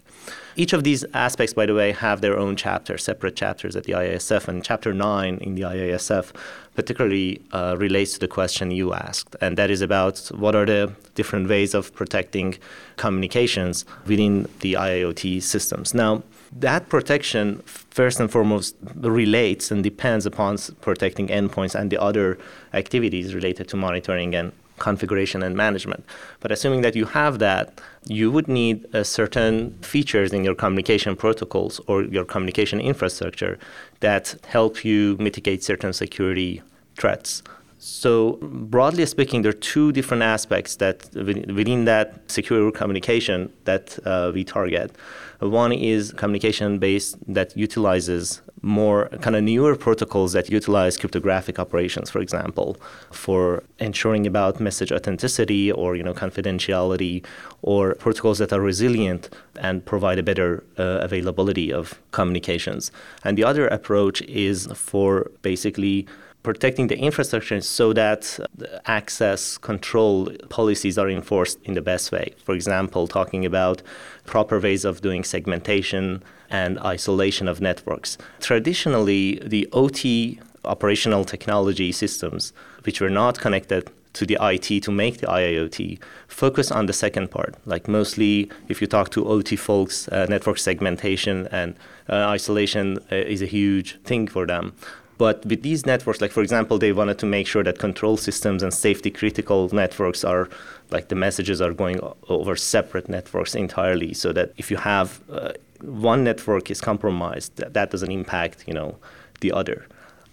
Each 0.56 0.72
of 0.72 0.84
these 0.84 1.04
aspects, 1.14 1.54
by 1.54 1.66
the 1.66 1.74
way, 1.74 1.92
have 1.92 2.20
their 2.20 2.38
own 2.38 2.54
chapter, 2.54 2.98
separate 2.98 3.34
chapters 3.34 3.76
at 3.76 3.84
the 3.84 3.94
IISF. 3.94 4.46
And 4.46 4.62
chapter 4.62 4.92
9 4.92 5.38
in 5.38 5.54
the 5.54 5.62
IISF 5.62 6.32
particularly 6.74 7.40
uh, 7.52 7.76
relates 7.78 8.14
to 8.14 8.20
the 8.20 8.28
question 8.28 8.70
you 8.70 8.92
asked, 8.92 9.36
and 9.40 9.56
that 9.56 9.70
is 9.70 9.80
about 9.80 10.18
what 10.34 10.54
are 10.54 10.66
the 10.66 10.92
different 11.14 11.48
ways 11.48 11.74
of 11.74 11.94
protecting 11.94 12.56
communications 12.96 13.84
within 14.06 14.48
the 14.60 14.74
IIoT 14.74 15.42
systems. 15.42 15.94
Now, 15.94 16.22
that 16.52 16.88
protection 16.88 17.62
first 17.66 18.20
and 18.20 18.30
foremost 18.30 18.76
relates 18.96 19.70
and 19.70 19.82
depends 19.82 20.26
upon 20.26 20.58
protecting 20.80 21.28
endpoints 21.28 21.74
and 21.74 21.90
the 21.90 22.00
other 22.00 22.38
activities 22.72 23.34
related 23.34 23.68
to 23.68 23.76
monitoring 23.76 24.34
and 24.34 24.52
configuration 24.78 25.42
and 25.42 25.56
management. 25.56 26.04
But 26.40 26.52
assuming 26.52 26.82
that 26.82 26.96
you 26.96 27.06
have 27.06 27.38
that, 27.38 27.80
you 28.06 28.30
would 28.30 28.48
need 28.48 28.86
certain 29.02 29.78
features 29.82 30.32
in 30.32 30.44
your 30.44 30.54
communication 30.54 31.16
protocols 31.16 31.80
or 31.86 32.02
your 32.02 32.24
communication 32.24 32.80
infrastructure 32.80 33.58
that 34.00 34.36
help 34.46 34.84
you 34.84 35.16
mitigate 35.18 35.62
certain 35.62 35.92
security 35.92 36.62
threats. 36.96 37.42
So, 37.78 38.38
broadly 38.40 39.04
speaking, 39.04 39.42
there 39.42 39.50
are 39.50 39.52
two 39.74 39.92
different 39.92 40.22
aspects 40.22 40.76
that 40.76 41.10
within 41.14 41.84
that 41.84 42.30
secure 42.30 42.70
communication 42.72 43.52
that 43.64 43.98
uh, 44.06 44.32
we 44.32 44.42
target. 44.42 44.92
One 45.44 45.72
is 45.72 46.10
communication 46.12 46.78
based 46.78 47.16
that 47.28 47.54
utilizes 47.54 48.40
more 48.62 49.08
kind 49.20 49.36
of 49.36 49.42
newer 49.42 49.76
protocols 49.76 50.32
that 50.32 50.48
utilize 50.48 50.96
cryptographic 50.96 51.58
operations, 51.58 52.08
for 52.08 52.20
example, 52.20 52.78
for 53.10 53.62
ensuring 53.78 54.26
about 54.26 54.58
message 54.58 54.90
authenticity 54.90 55.70
or 55.70 55.96
you 55.96 56.02
know 56.02 56.14
confidentiality, 56.14 57.22
or 57.60 57.94
protocols 57.96 58.38
that 58.38 58.54
are 58.54 58.60
resilient 58.62 59.28
and 59.56 59.84
provide 59.84 60.18
a 60.18 60.22
better 60.22 60.64
uh, 60.78 61.00
availability 61.02 61.70
of 61.70 62.00
communications. 62.12 62.90
And 63.22 63.36
the 63.36 63.44
other 63.44 63.68
approach 63.68 64.22
is 64.22 64.66
for 64.74 65.30
basically 65.42 66.06
protecting 66.44 66.86
the 66.86 66.98
infrastructure 66.98 67.60
so 67.60 67.92
that 67.94 68.38
access 68.86 69.58
control 69.58 70.28
policies 70.50 70.96
are 70.98 71.08
enforced 71.08 71.58
in 71.64 71.74
the 71.74 71.82
best 71.82 72.12
way. 72.12 72.34
For 72.44 72.54
example, 72.54 73.08
talking 73.08 73.44
about 73.44 73.82
proper 74.26 74.60
ways 74.60 74.84
of 74.84 75.00
doing 75.00 75.24
segmentation 75.24 76.22
and 76.50 76.78
isolation 76.80 77.48
of 77.48 77.60
networks. 77.60 78.18
Traditionally, 78.40 79.40
the 79.44 79.66
OT 79.72 80.38
operational 80.64 81.24
technology 81.24 81.90
systems, 81.92 82.52
which 82.84 83.00
were 83.00 83.10
not 83.10 83.40
connected 83.40 83.90
to 84.12 84.24
the 84.26 84.38
IT 84.40 84.82
to 84.84 84.92
make 84.92 85.18
the 85.18 85.26
IIoT, 85.26 85.98
focus 86.28 86.70
on 86.70 86.86
the 86.86 86.92
second 86.92 87.30
part. 87.30 87.54
Like 87.64 87.88
mostly, 87.88 88.50
if 88.68 88.80
you 88.80 88.86
talk 88.86 89.10
to 89.10 89.26
OT 89.26 89.56
folks, 89.56 90.08
uh, 90.08 90.26
network 90.28 90.58
segmentation 90.58 91.48
and 91.50 91.74
uh, 92.08 92.14
isolation 92.36 92.98
uh, 93.10 93.16
is 93.16 93.42
a 93.42 93.46
huge 93.46 94.00
thing 94.02 94.28
for 94.28 94.46
them. 94.46 94.74
But 95.16 95.44
with 95.46 95.62
these 95.62 95.86
networks, 95.86 96.20
like 96.20 96.32
for 96.32 96.42
example, 96.42 96.78
they 96.78 96.92
wanted 96.92 97.18
to 97.18 97.26
make 97.26 97.46
sure 97.46 97.62
that 97.62 97.78
control 97.78 98.16
systems 98.16 98.62
and 98.62 98.74
safety 98.74 99.10
critical 99.10 99.68
networks 99.72 100.24
are 100.24 100.48
like 100.90 101.08
the 101.08 101.14
messages 101.14 101.60
are 101.60 101.72
going 101.72 102.00
over 102.28 102.56
separate 102.56 103.08
networks 103.08 103.54
entirely, 103.54 104.12
so 104.14 104.32
that 104.32 104.52
if 104.56 104.70
you 104.70 104.76
have 104.76 105.20
uh, 105.30 105.52
one 105.80 106.24
network 106.24 106.70
is 106.70 106.80
compromised, 106.80 107.56
that, 107.56 107.74
that 107.74 107.90
doesn't 107.90 108.10
impact 108.10 108.64
you 108.66 108.74
know 108.74 108.96
the 109.40 109.52
other. 109.52 109.86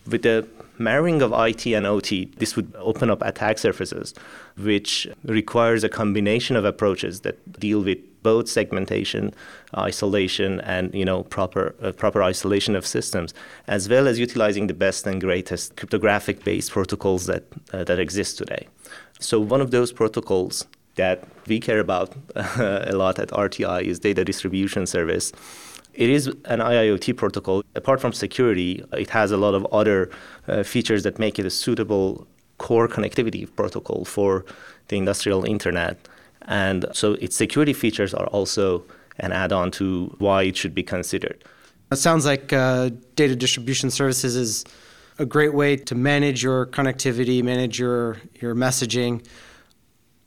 With 0.08 0.24
the 0.24 0.48
marrying 0.80 1.22
of 1.22 1.32
IT 1.32 1.68
and 1.68 1.86
OT, 1.86 2.26
this 2.38 2.56
would 2.56 2.74
open 2.78 3.12
up 3.12 3.22
attack 3.22 3.60
surfaces, 3.60 4.16
which 4.58 5.08
requires 5.24 5.84
a 5.84 5.90
combination 5.90 6.56
of 6.56 6.66
approaches 6.66 7.22
that 7.22 7.60
deal 7.60 7.82
with 7.82 8.00
both 8.24 8.48
segmentation, 8.48 9.34
isolation, 9.78 10.60
and 10.62 10.94
you 10.94 11.06
know 11.06 11.24
proper 11.24 11.76
uh, 11.82 11.92
proper 11.92 12.24
isolation 12.24 12.76
of 12.76 12.86
systems, 12.86 13.34
as 13.68 13.90
well 13.90 14.08
as 14.08 14.20
utilizing 14.20 14.68
the 14.68 14.74
best 14.74 15.08
and 15.08 15.22
greatest 15.22 15.76
cryptographic-based 15.76 16.72
protocols 16.72 17.26
that 17.26 17.44
uh, 17.74 17.84
that 17.84 18.00
exist 18.00 18.38
today. 18.38 18.68
So 19.20 19.40
one 19.40 19.62
of 19.62 19.72
those 19.72 19.92
protocols 19.92 20.66
that 20.96 21.24
we 21.48 21.60
care 21.60 21.80
about 21.80 22.14
uh, 22.36 22.86
a 22.88 22.96
lot 22.96 23.20
at 23.20 23.30
RTI 23.30 23.84
is 23.84 24.00
data 24.00 24.24
distribution 24.26 24.86
service. 24.86 25.32
It 25.94 26.10
is 26.10 26.28
an 26.46 26.60
IIoT 26.60 27.18
protocol. 27.18 27.64
Apart 27.76 28.00
from 28.00 28.14
security, 28.14 28.84
it 28.94 29.10
has 29.10 29.32
a 29.32 29.38
lot 29.38 29.54
of 29.54 29.66
other 29.72 30.10
uh, 30.48 30.64
features 30.64 31.04
that 31.04 31.20
make 31.20 31.38
it 31.38 31.46
a 31.46 31.50
suitable 31.50 32.28
core 32.58 32.88
connectivity 32.88 33.48
protocol 33.56 34.06
for 34.06 34.46
the 34.88 34.98
industrial 34.98 35.44
internet. 35.44 35.98
And 36.44 36.86
so 36.94 37.14
its 37.14 37.36
security 37.36 37.74
features 37.74 38.14
are 38.14 38.28
also 38.28 38.84
an 39.20 39.32
add 39.32 39.52
on 39.52 39.72
to 39.72 40.16
why 40.20 40.44
it 40.44 40.58
should 40.58 40.74
be 40.74 40.84
considered. 40.84 41.44
It 41.92 41.98
sounds 41.98 42.26
like 42.26 42.54
uh, 42.54 42.90
data 43.16 43.36
distribution 43.36 43.92
services 43.92 44.36
is 44.36 44.66
a 45.20 45.26
great 45.26 45.54
way 45.54 45.76
to 45.76 45.94
manage 45.94 46.42
your 46.42 46.66
connectivity, 46.66 47.44
manage 47.44 47.80
your, 47.80 48.18
your 48.40 48.56
messaging. 48.56 49.26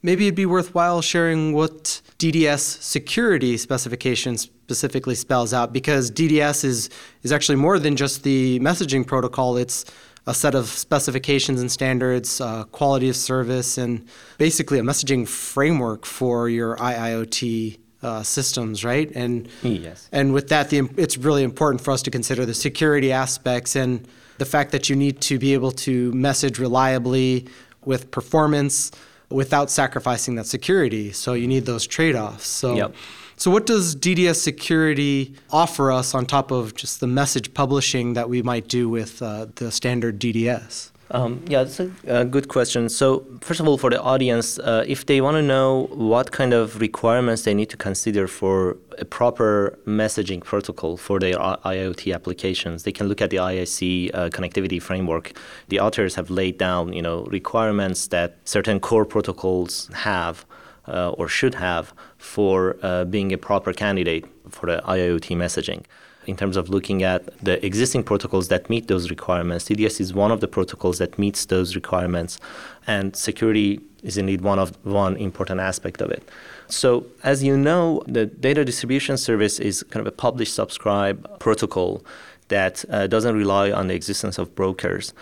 Maybe 0.03 0.27
it'd 0.27 0.35
be 0.35 0.47
worthwhile 0.47 1.01
sharing 1.01 1.55
what 1.55 2.03
DDS 2.19 2.61
security 2.83 3.57
specification 3.57 4.37
specifically 4.37 5.15
spells 5.15 5.55
out 5.55 5.73
because 5.73 6.11
DDS 6.11 6.65
is, 6.65 6.91
is 7.23 7.33
actually 7.33 7.57
more 7.57 7.79
than 7.79 7.97
just 7.97 8.23
the 8.23 8.61
messaging 8.61 9.07
protocol. 9.07 9.57
It's 9.57 9.87
a 10.27 10.35
set 10.35 10.55
of 10.55 10.67
specifications 10.69 11.61
and 11.61 11.71
standards, 11.71 12.41
uh, 12.41 12.65
quality 12.65 13.09
of 13.09 13.17
service, 13.17 13.79
and 13.79 14.07
basically 14.39 14.79
a 14.79 14.83
messaging 14.83 15.29
framework 15.29 16.07
for 16.07 16.49
your 16.49 16.77
IIoT 16.77 17.79
uh, 18.03 18.23
systems, 18.23 18.85
right? 18.85 19.11
And 19.15 19.49
yes. 19.63 20.09
And 20.13 20.33
with 20.33 20.49
that, 20.49 20.71
the, 20.71 20.89
it's 20.97 21.17
really 21.17 21.43
important 21.43 21.83
for 21.83 21.91
us 21.91 22.03
to 22.03 22.11
consider 22.11 22.47
the 22.47 22.55
security 22.55 23.13
aspects 23.13 23.77
and 23.77 24.07
the 24.39 24.45
fact 24.45 24.73
that 24.73 24.89
you 24.89 24.97
need 24.97 25.21
to 25.23 25.39
be 25.39 25.55
able 25.55 25.73
to 25.73 26.13
message 26.13 26.59
reliably 26.59 27.47
with 27.85 28.11
performance. 28.11 28.91
without 29.31 29.71
sacrificing 29.71 30.37
that 30.37 30.47
security. 30.47 31.11
So 31.11 31.33
you 31.33 31.49
need 31.49 31.67
those 31.67 31.87
trade 31.87 32.15
offs. 32.15 32.47
So, 32.47 32.77
yep. 32.77 32.95
So, 33.37 33.51
what 33.51 33.67
does 33.67 33.97
DDS 33.97 34.37
security 34.37 35.35
offer 35.51 35.91
us 35.91 36.15
on 36.15 36.27
top 36.27 36.51
of 36.51 36.75
just 36.75 37.01
the 37.01 37.07
message 37.07 37.53
publishing 37.55 38.15
that 38.15 38.29
we 38.29 38.43
might 38.43 38.69
do 38.69 38.89
with 38.89 39.21
uh, 39.23 39.47
the 39.57 39.73
standard 39.73 40.21
DDS? 40.21 40.91
Um, 41.11 41.45
yeah, 41.47 41.65
that's 41.65 41.81
a, 41.81 41.91
a, 42.07 42.25
good 42.25 42.49
question. 42.49 42.89
So, 42.89 43.27
first 43.41 43.61
of 43.61 43.69
all, 43.69 43.77
for 43.77 43.91
the 43.91 44.01
audience, 44.01 44.59
uh, 44.59 44.85
if 44.87 45.07
they 45.07 45.21
want 45.21 45.37
to 45.37 45.43
know 45.43 45.89
what 45.93 46.33
kind 46.33 46.55
of 46.55 46.81
requirements 46.81 47.43
they 47.43 47.55
need 47.55 47.69
to 47.71 47.77
consider 47.77 48.27
for 48.27 48.79
a 48.99 49.05
proper 49.05 49.79
messaging 49.87 50.43
protocol 50.43 50.97
for 50.97 51.21
their 51.21 51.35
IoT 51.35 52.15
applications, 52.15 52.85
they 52.85 52.93
can 52.93 53.07
look 53.07 53.21
at 53.21 53.31
the 53.31 53.37
IIC 53.37 54.11
uh, 54.15 54.29
connectivity 54.31 54.81
framework. 54.81 55.33
The 55.69 55.79
authors 55.79 56.15
have 56.15 56.31
laid 56.31 56.57
down, 56.57 56.93
you 56.93 57.03
know, 57.03 57.25
requirements 57.25 58.07
that 58.09 58.39
certain 58.45 58.81
core 58.81 59.05
protocols 59.05 59.91
have 59.93 60.47
uh, 60.89 61.11
or 61.11 61.29
should 61.29 61.55
have 61.55 61.93
for 62.19 62.77
uh, 62.83 63.05
being 63.05 63.33
a 63.33 63.39
proper 63.39 63.73
candidate 63.73 64.25
for 64.51 64.67
the 64.67 64.83
IoT 64.87 65.37
messaging 65.37 65.85
in 66.27 66.37
terms 66.37 66.57
of 66.57 66.69
looking 66.69 67.03
at 67.03 67.27
the 67.45 67.65
existing 67.65 68.03
protocols 68.03 68.49
that 68.49 68.71
meet 68.71 68.89
those 68.89 69.11
requirements. 69.11 69.67
DDS 69.67 70.01
is 70.01 70.15
one 70.15 70.31
of 70.31 70.41
the 70.41 70.49
protocols 70.49 70.99
that 70.99 71.19
meets 71.19 71.47
those 71.47 71.75
requirements, 71.75 72.39
and 72.87 73.15
security 73.15 73.81
is 74.03 74.17
indeed 74.17 74.41
one 74.43 74.59
of 74.59 74.77
one 74.85 75.17
important 75.17 75.61
aspect 75.61 76.01
of 76.01 76.11
it. 76.11 76.29
So, 76.67 77.07
as 77.23 77.43
you 77.43 77.57
know, 77.57 78.03
the 78.07 78.27
data 78.27 78.65
distribution 78.65 79.17
service 79.17 79.59
is 79.59 79.83
kind 79.85 80.07
of 80.07 80.13
a 80.13 80.17
publish 80.17 80.53
subscribe 80.53 81.39
protocol 81.39 82.05
that 82.49 82.85
uh, 82.91 83.07
doesn't 83.07 83.37
rely 83.37 83.73
on 83.73 83.89
the 83.89 83.95
existence 83.95 84.39
of 84.39 84.55
brokers. 84.55 85.15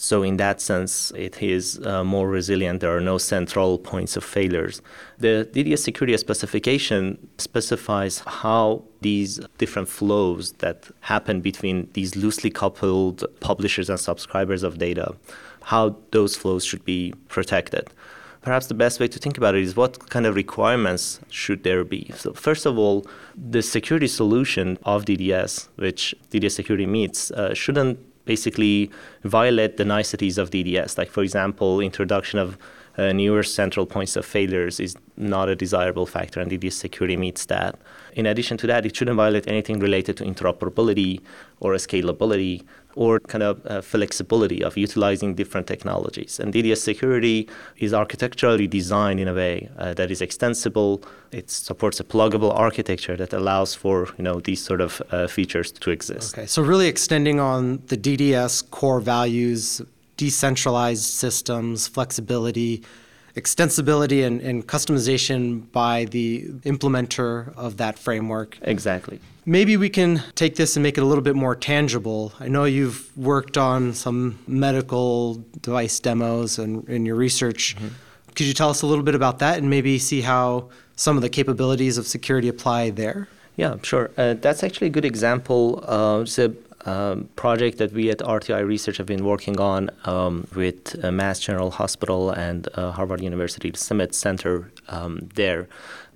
So, 0.00 0.22
in 0.22 0.36
that 0.36 0.60
sense, 0.60 1.10
it 1.16 1.42
is 1.42 1.84
uh, 1.84 2.04
more 2.04 2.28
resilient. 2.28 2.80
There 2.82 2.96
are 2.96 3.00
no 3.00 3.18
central 3.18 3.78
points 3.78 4.16
of 4.16 4.22
failures. 4.22 4.80
The 5.18 5.48
DDS 5.52 5.80
security 5.80 6.16
specification 6.16 7.18
specifies 7.38 8.20
how 8.20 8.84
these 9.00 9.40
different 9.58 9.88
flows 9.88 10.52
that 10.64 10.88
happen 11.00 11.40
between 11.40 11.90
these 11.94 12.14
loosely 12.14 12.48
coupled 12.48 13.24
publishers 13.40 13.90
and 13.90 13.98
subscribers 13.98 14.62
of 14.62 14.78
data, 14.78 15.16
how 15.64 15.96
those 16.12 16.36
flows 16.36 16.64
should 16.64 16.84
be 16.84 17.12
protected. 17.26 17.90
Perhaps 18.40 18.68
the 18.68 18.74
best 18.74 19.00
way 19.00 19.08
to 19.08 19.18
think 19.18 19.36
about 19.36 19.56
it 19.56 19.64
is 19.64 19.74
what 19.74 20.10
kind 20.10 20.26
of 20.26 20.36
requirements 20.36 21.18
should 21.28 21.64
there 21.64 21.82
be? 21.82 22.12
So, 22.14 22.32
first 22.34 22.66
of 22.66 22.78
all, 22.78 23.04
the 23.36 23.62
security 23.62 24.06
solution 24.06 24.78
of 24.84 25.06
DDS, 25.06 25.66
which 25.74 26.14
DDS 26.30 26.52
security 26.52 26.86
meets, 26.86 27.32
uh, 27.32 27.52
shouldn't 27.52 27.98
basically 28.28 28.90
violate 29.24 29.78
the 29.78 29.84
niceties 29.84 30.38
of 30.38 30.50
DDS. 30.50 30.96
Like, 31.00 31.10
for 31.10 31.22
example, 31.22 31.80
introduction 31.80 32.38
of 32.38 32.56
uh, 32.98 33.12
newer 33.12 33.42
central 33.42 33.86
points 33.86 34.16
of 34.16 34.26
failures 34.26 34.80
is 34.80 34.96
not 35.16 35.48
a 35.48 35.56
desirable 35.56 36.06
factor, 36.06 36.40
and 36.40 36.50
DDS 36.50 36.72
security 36.72 37.16
meets 37.16 37.46
that. 37.46 37.78
In 38.14 38.26
addition 38.26 38.56
to 38.58 38.66
that, 38.66 38.84
it 38.84 38.96
shouldn't 38.96 39.16
violate 39.16 39.46
anything 39.46 39.78
related 39.78 40.16
to 40.18 40.24
interoperability 40.24 41.20
or 41.60 41.74
scalability 41.74 42.64
or 42.98 43.20
kind 43.20 43.44
of 43.44 43.64
uh, 43.66 43.80
flexibility 43.80 44.62
of 44.64 44.76
utilizing 44.76 45.34
different 45.36 45.68
technologies. 45.68 46.40
And 46.40 46.52
DDS 46.52 46.78
security 46.78 47.48
is 47.76 47.94
architecturally 47.94 48.66
designed 48.66 49.20
in 49.20 49.28
a 49.28 49.34
way 49.34 49.68
uh, 49.78 49.94
that 49.94 50.10
is 50.10 50.20
extensible. 50.20 51.04
It 51.30 51.48
supports 51.48 52.00
a 52.00 52.04
pluggable 52.04 52.52
architecture 52.52 53.16
that 53.16 53.32
allows 53.32 53.72
for 53.74 54.08
you 54.18 54.24
know 54.24 54.40
these 54.40 54.64
sort 54.64 54.80
of 54.80 55.00
uh, 55.12 55.28
features 55.28 55.70
to 55.70 55.90
exist. 55.90 56.36
Okay, 56.36 56.46
so 56.46 56.60
really 56.60 56.88
extending 56.88 57.38
on 57.38 57.82
the 57.86 57.96
DDS 57.96 58.68
core 58.70 59.00
values, 59.00 59.80
decentralized 60.18 61.04
systems, 61.04 61.88
flexibility 61.88 62.84
extensibility 63.38 64.26
and, 64.26 64.40
and, 64.40 64.66
customization 64.66 65.70
by 65.70 66.06
the 66.06 66.44
implementer 66.64 67.54
of 67.56 67.76
that 67.76 67.96
framework. 67.96 68.58
Exactly. 68.62 69.20
Maybe 69.46 69.76
we 69.76 69.88
can 69.88 70.24
take 70.34 70.56
this 70.56 70.76
and 70.76 70.82
make 70.82 70.98
it 70.98 71.02
a 71.02 71.04
little 71.04 71.22
bit 71.22 71.36
more 71.36 71.54
tangible. 71.54 72.32
I 72.40 72.48
know 72.48 72.64
you've 72.64 73.16
worked 73.16 73.56
on 73.56 73.94
some 73.94 74.40
medical 74.48 75.34
device 75.62 76.00
demos 76.00 76.58
and 76.58 76.86
in 76.88 77.06
your 77.06 77.14
research. 77.14 77.76
Mm-hmm. 77.76 77.88
Could 78.34 78.46
you 78.46 78.54
tell 78.54 78.70
us 78.70 78.82
a 78.82 78.86
little 78.86 79.04
bit 79.04 79.14
about 79.14 79.38
that 79.38 79.58
and 79.58 79.70
maybe 79.70 79.98
see 79.98 80.20
how 80.20 80.68
some 80.96 81.16
of 81.16 81.22
the 81.22 81.28
capabilities 81.28 81.96
of 81.96 82.08
security 82.08 82.48
apply 82.48 82.90
there? 82.90 83.28
Yeah, 83.56 83.76
sure. 83.82 84.10
Uh, 84.16 84.34
that's 84.34 84.64
actually 84.64 84.88
a 84.88 84.90
good 84.90 85.04
example. 85.04 85.84
Uh, 85.86 86.24
so 86.24 86.54
um, 86.84 87.28
project 87.36 87.78
that 87.78 87.92
we 87.92 88.10
at 88.10 88.18
RTI 88.18 88.66
Research 88.66 88.98
have 88.98 89.06
been 89.06 89.24
working 89.24 89.58
on 89.60 89.90
um, 90.04 90.46
with 90.54 91.02
uh, 91.04 91.10
Mass 91.10 91.40
General 91.40 91.70
Hospital 91.70 92.30
and 92.30 92.68
uh, 92.74 92.92
Harvard 92.92 93.20
University 93.20 93.72
CIMIT 93.72 94.14
Center 94.14 94.70
um, 94.88 95.28
there. 95.34 95.68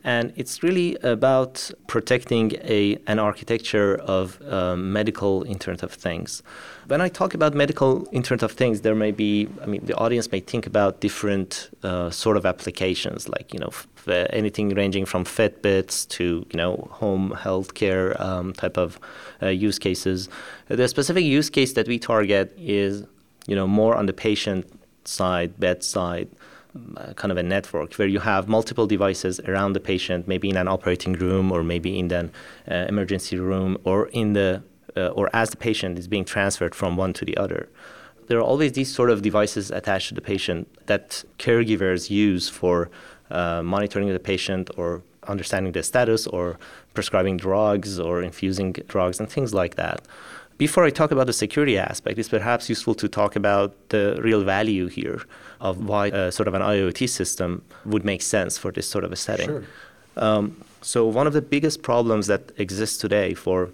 And 0.05 0.33
it's 0.35 0.63
really 0.65 0.97
about 1.03 1.71
protecting 1.87 2.53
a, 2.65 2.99
an 3.07 3.19
architecture 3.21 3.97
of 3.97 4.43
uh, 4.43 4.75
medical 4.77 5.45
Internet 5.45 5.85
of 5.85 5.93
Things. 5.93 6.43
When 6.89 7.01
I 7.01 7.09
talk 7.09 7.35
about 7.35 7.55
medical 7.55 8.09
Internet 8.11 8.43
of 8.43 8.53
Things, 8.53 8.81
there 8.81 8.97
may 8.97 9.13
be, 9.13 9.49
I 9.63 9.67
mean, 9.67 9.87
the 9.87 9.95
audience 9.95 10.31
may 10.33 10.41
think 10.41 10.67
about 10.67 11.01
different 11.01 11.71
uh, 11.85 12.11
sort 12.11 12.37
of 12.37 12.45
applications, 12.45 13.29
like, 13.29 13.55
you 13.55 13.61
know, 13.61 13.69
f- 13.69 13.87
anything 14.31 14.71
ranging 14.71 15.05
from 15.05 15.25
Fitbits 15.25 16.09
to, 16.09 16.45
you 16.51 16.57
know, 16.57 16.89
home 16.91 17.35
healthcare 17.37 18.19
um, 18.21 18.53
type 18.55 18.77
of 18.77 18.99
uh, 19.41 19.47
use 19.47 19.79
cases. 19.79 20.29
The 20.67 20.89
specific 20.89 21.25
use 21.25 21.49
case 21.49 21.75
that 21.75 21.87
we 21.87 22.01
target 22.01 22.53
is, 22.59 23.05
you 23.47 23.55
know, 23.55 23.69
more 23.69 23.95
on 23.95 24.07
the 24.07 24.13
patient 24.13 24.67
side, 25.05 25.59
bedside, 25.61 26.29
kind 27.17 27.31
of 27.31 27.37
a 27.37 27.43
network 27.43 27.95
where 27.95 28.09
you 28.09 28.21
have 28.21 28.49
multiple 28.49 28.87
devices 28.87 29.41
around 29.41 29.75
the 29.75 29.81
patient, 29.81 30.27
maybe 30.27 30.49
in 30.49 30.57
an 30.57 30.69
operating 30.69 31.13
room 31.15 31.53
or 31.53 31.63
maybe 31.63 31.99
in 31.99 32.11
an 32.13 32.33
uh, 32.71 32.75
emergency 32.89 33.39
room 33.39 33.77
or 33.85 34.07
in 34.09 34.33
the 34.33 34.63
uh, 34.97 35.09
or 35.09 35.31
as 35.33 35.51
the 35.51 35.57
patient 35.57 35.99
is 35.99 36.07
being 36.07 36.25
transferred 36.25 36.75
from 36.75 36.97
one 36.97 37.13
to 37.15 37.25
the 37.25 37.37
other. 37.37 37.69
There 38.27 38.39
are 38.39 38.43
always 38.43 38.73
these 38.73 38.93
sort 38.95 39.11
of 39.11 39.23
devices 39.23 39.71
attached 39.71 40.09
to 40.09 40.15
the 40.15 40.21
patient 40.21 40.69
that 40.87 41.25
caregivers 41.39 42.11
use 42.11 42.49
for 42.49 42.91
uh, 43.31 43.63
monitoring 43.63 44.09
the 44.09 44.19
patient 44.19 44.71
or 44.77 45.03
understanding 45.29 45.73
the 45.73 45.83
status 45.83 46.27
or 46.27 46.59
prescribing 46.95 47.37
drugs 47.37 47.99
or 47.99 48.23
infusing 48.23 48.73
drugs 48.89 49.19
and 49.21 49.31
things 49.31 49.55
like 49.55 49.77
that. 49.77 50.03
Before 50.59 50.85
I 50.85 50.91
talk 50.91 51.11
about 51.11 51.27
the 51.27 51.33
security 51.33 51.79
aspect, 51.79 52.19
it's 52.19 52.29
perhaps 52.29 52.69
useful 52.69 52.95
to 52.95 53.09
talk 53.09 53.37
about 53.37 53.75
the 53.89 54.19
real 54.23 54.45
value 54.45 54.87
here 54.87 55.23
of 55.61 55.85
why 55.85 56.11
uh, 56.11 56.31
sort 56.31 56.49
of 56.49 56.55
an 56.55 56.63
IoT 56.63 57.09
system 57.09 57.63
would 57.85 58.05
make 58.05 58.23
sense 58.23 58.59
for 58.59 58.71
this 58.71 58.89
sort 58.89 59.05
of 59.05 59.13
a 59.13 59.17
setting. 59.17 59.49
Sure. 59.49 59.65
Um, 60.17 60.63
so 60.83 61.07
one 61.07 61.27
of 61.27 61.33
the 61.33 61.43
biggest 61.43 61.83
problems 61.83 62.27
that 62.27 62.53
exists 62.59 62.99
today 62.99 63.35
for 63.35 63.71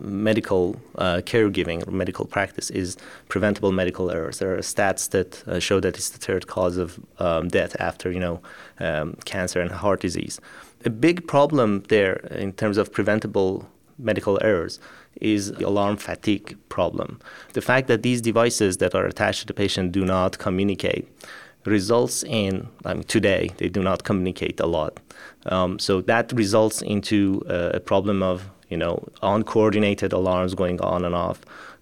medical 0.00 0.76
uh, 0.98 1.20
caregiving 1.24 1.86
or 1.86 1.90
medical 1.92 2.24
practice 2.24 2.68
is 2.70 2.96
preventable 3.28 3.72
medical 3.72 4.10
errors. 4.10 4.38
There 4.38 4.54
are 4.54 4.58
stats 4.58 5.08
that 5.10 5.46
uh, 5.46 5.60
show 5.60 5.80
that 5.80 5.96
it's 5.96 6.10
the 6.10 6.18
third 6.18 6.46
cause 6.46 6.76
of 6.76 6.98
um, 7.18 7.48
death 7.48 7.76
after 7.78 8.10
you 8.10 8.20
know 8.20 8.40
um, 8.80 9.16
cancer 9.24 9.60
and 9.60 9.70
heart 9.70 10.00
disease. 10.00 10.40
A 10.84 10.90
big 10.90 11.26
problem 11.26 11.84
there 11.88 12.16
in 12.30 12.52
terms 12.52 12.76
of 12.76 12.92
preventable 12.92 13.68
medical 13.98 14.38
errors 14.42 14.80
is 15.20 15.52
the 15.52 15.66
alarm 15.66 15.96
fatigue 15.96 16.56
problem. 16.68 17.20
The 17.52 17.60
fact 17.60 17.88
that 17.88 18.02
these 18.02 18.20
devices 18.20 18.78
that 18.78 18.94
are 18.94 19.06
attached 19.06 19.40
to 19.40 19.46
the 19.46 19.54
patient 19.54 19.92
do 19.92 20.04
not 20.04 20.38
communicate 20.38 21.08
results 21.64 22.22
in 22.24 22.68
I 22.84 22.94
mean, 22.94 23.04
today 23.04 23.50
they 23.56 23.68
do 23.68 23.82
not 23.82 24.04
communicate 24.04 24.60
a 24.60 24.66
lot. 24.66 25.00
Um, 25.46 25.78
so 25.78 26.00
that 26.02 26.32
results 26.32 26.82
into 26.82 27.42
uh, 27.48 27.70
a 27.74 27.80
problem 27.80 28.22
of 28.22 28.50
you 28.68 28.76
know 28.76 29.06
uncoordinated 29.22 30.12
alarms 30.12 30.54
going 30.54 30.80
on 30.80 31.04
and 31.04 31.14
off. 31.14 31.40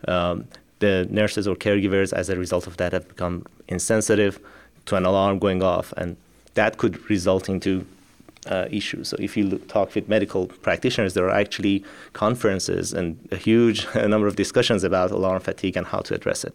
Um, 0.09 0.47
the 0.81 1.07
nurses 1.11 1.47
or 1.47 1.55
caregivers, 1.55 2.13
as 2.13 2.29
a 2.29 2.37
result 2.37 2.67
of 2.67 2.77
that, 2.79 2.93
have 2.93 3.07
become 3.07 3.47
insensitive 3.69 4.41
to 4.87 4.97
an 4.97 5.05
alarm 5.07 5.39
going 5.39 5.63
off, 5.63 5.93
and 5.97 6.17
that 6.55 6.79
could 6.79 7.09
result 7.09 7.49
into 7.49 7.87
uh, 8.47 8.67
issues. 8.71 9.09
So 9.09 9.17
if 9.21 9.37
you 9.37 9.45
look, 9.45 9.69
talk 9.69 9.95
with 9.95 10.09
medical 10.09 10.47
practitioners, 10.47 11.15
there 11.15 11.27
are 11.27 11.39
actually 11.45 11.85
conferences 12.13 12.93
and 12.93 13.17
a 13.31 13.37
huge 13.37 13.87
number 13.95 14.27
of 14.27 14.37
discussions 14.37 14.85
about 14.85 15.11
alarm 15.11 15.41
fatigue 15.41 15.77
and 15.77 15.87
how 15.87 16.01
to 16.01 16.15
address 16.15 16.45
it. 16.45 16.55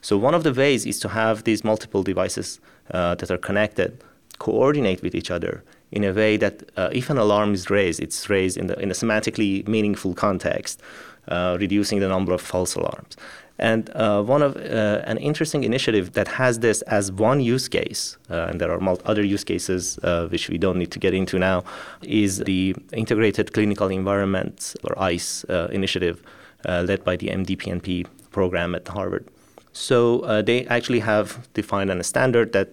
So 0.00 0.16
one 0.16 0.34
of 0.34 0.42
the 0.42 0.52
ways 0.52 0.86
is 0.86 0.98
to 1.00 1.08
have 1.08 1.44
these 1.44 1.64
multiple 1.64 2.02
devices 2.02 2.60
uh, 2.90 3.14
that 3.16 3.30
are 3.30 3.38
connected 3.38 4.02
coordinate 4.38 5.02
with 5.02 5.14
each 5.14 5.30
other 5.30 5.64
in 5.90 6.04
a 6.04 6.12
way 6.12 6.36
that 6.36 6.62
uh, 6.76 6.90
if 6.92 7.10
an 7.10 7.18
alarm 7.18 7.54
is 7.54 7.70
raised, 7.70 8.00
it's 8.00 8.28
raised 8.28 8.56
in, 8.56 8.66
the, 8.68 8.78
in 8.78 8.90
a 8.90 8.94
semantically 8.94 9.66
meaningful 9.66 10.14
context, 10.14 10.80
uh, 11.28 11.56
reducing 11.60 12.00
the 12.00 12.08
number 12.08 12.32
of 12.32 12.40
false 12.40 12.74
alarms. 12.74 13.16
And 13.58 13.90
uh, 13.94 14.22
one 14.22 14.42
of 14.42 14.56
uh, 14.56 15.02
an 15.04 15.18
interesting 15.18 15.64
initiative 15.64 16.12
that 16.12 16.28
has 16.28 16.60
this 16.60 16.82
as 16.82 17.10
one 17.10 17.40
use 17.40 17.68
case, 17.68 18.16
uh, 18.30 18.46
and 18.48 18.60
there 18.60 18.70
are 18.70 18.96
other 19.04 19.24
use 19.24 19.42
cases 19.42 19.98
uh, 20.02 20.28
which 20.28 20.48
we 20.48 20.58
don't 20.58 20.78
need 20.78 20.92
to 20.92 20.98
get 20.98 21.12
into 21.12 21.38
now, 21.38 21.64
is 22.02 22.38
the 22.38 22.76
Integrated 22.92 23.52
Clinical 23.52 23.88
Environment 23.88 24.76
or 24.84 24.96
ICE 25.02 25.44
uh, 25.48 25.68
initiative 25.72 26.22
uh, 26.66 26.84
led 26.86 27.02
by 27.02 27.16
the 27.16 27.28
MDPNP 27.28 28.06
program 28.30 28.74
at 28.74 28.86
Harvard. 28.86 29.26
So 29.72 30.42
they 30.42 30.66
actually 30.66 31.00
have 31.00 31.48
defined 31.54 31.90
a 31.90 32.02
standard 32.02 32.52
that 32.52 32.70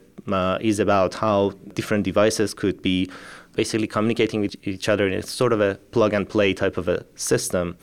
is 0.62 0.80
about 0.80 1.16
how 1.16 1.52
different 1.74 2.04
devices 2.04 2.54
could 2.54 2.82
be 2.82 3.10
basically 3.56 3.88
communicating 3.88 4.42
with 4.42 4.56
each 4.68 4.90
other. 4.90 5.08
It's 5.08 5.32
sort 5.32 5.54
of 5.54 5.62
a 5.62 5.76
plug 5.92 6.14
and 6.14 6.28
play 6.28 6.54
type 6.54 6.78
of 6.78 6.88
a 6.88 7.06
system. 7.16 7.78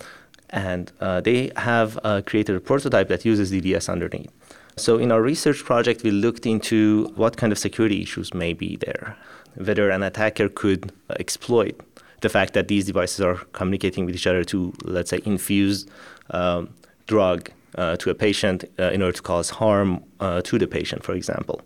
And 0.52 0.92
uh, 1.00 1.20
they 1.22 1.50
have 1.56 1.98
uh, 2.04 2.22
created 2.26 2.56
a 2.56 2.60
prototype 2.60 3.08
that 3.08 3.24
uses 3.24 3.50
DDS 3.50 3.88
underneath. 3.88 4.30
So, 4.76 4.98
in 4.98 5.12
our 5.12 5.20
research 5.20 5.64
project, 5.64 6.02
we 6.02 6.10
looked 6.10 6.46
into 6.46 7.12
what 7.14 7.36
kind 7.36 7.52
of 7.52 7.58
security 7.58 8.02
issues 8.02 8.32
may 8.32 8.52
be 8.52 8.76
there, 8.76 9.16
whether 9.54 9.90
an 9.90 10.02
attacker 10.02 10.48
could 10.48 10.92
exploit 11.18 11.80
the 12.22 12.28
fact 12.28 12.54
that 12.54 12.68
these 12.68 12.86
devices 12.86 13.20
are 13.20 13.36
communicating 13.52 14.06
with 14.06 14.14
each 14.14 14.26
other 14.26 14.44
to, 14.44 14.72
let's 14.84 15.10
say, 15.10 15.20
infuse 15.24 15.86
um, 16.30 16.70
drug 17.06 17.50
uh, 17.76 17.96
to 17.96 18.10
a 18.10 18.14
patient 18.14 18.64
uh, 18.78 18.84
in 18.84 19.02
order 19.02 19.16
to 19.16 19.22
cause 19.22 19.50
harm 19.50 20.02
uh, 20.20 20.40
to 20.42 20.58
the 20.58 20.66
patient, 20.66 21.02
for 21.02 21.14
example. 21.14 21.60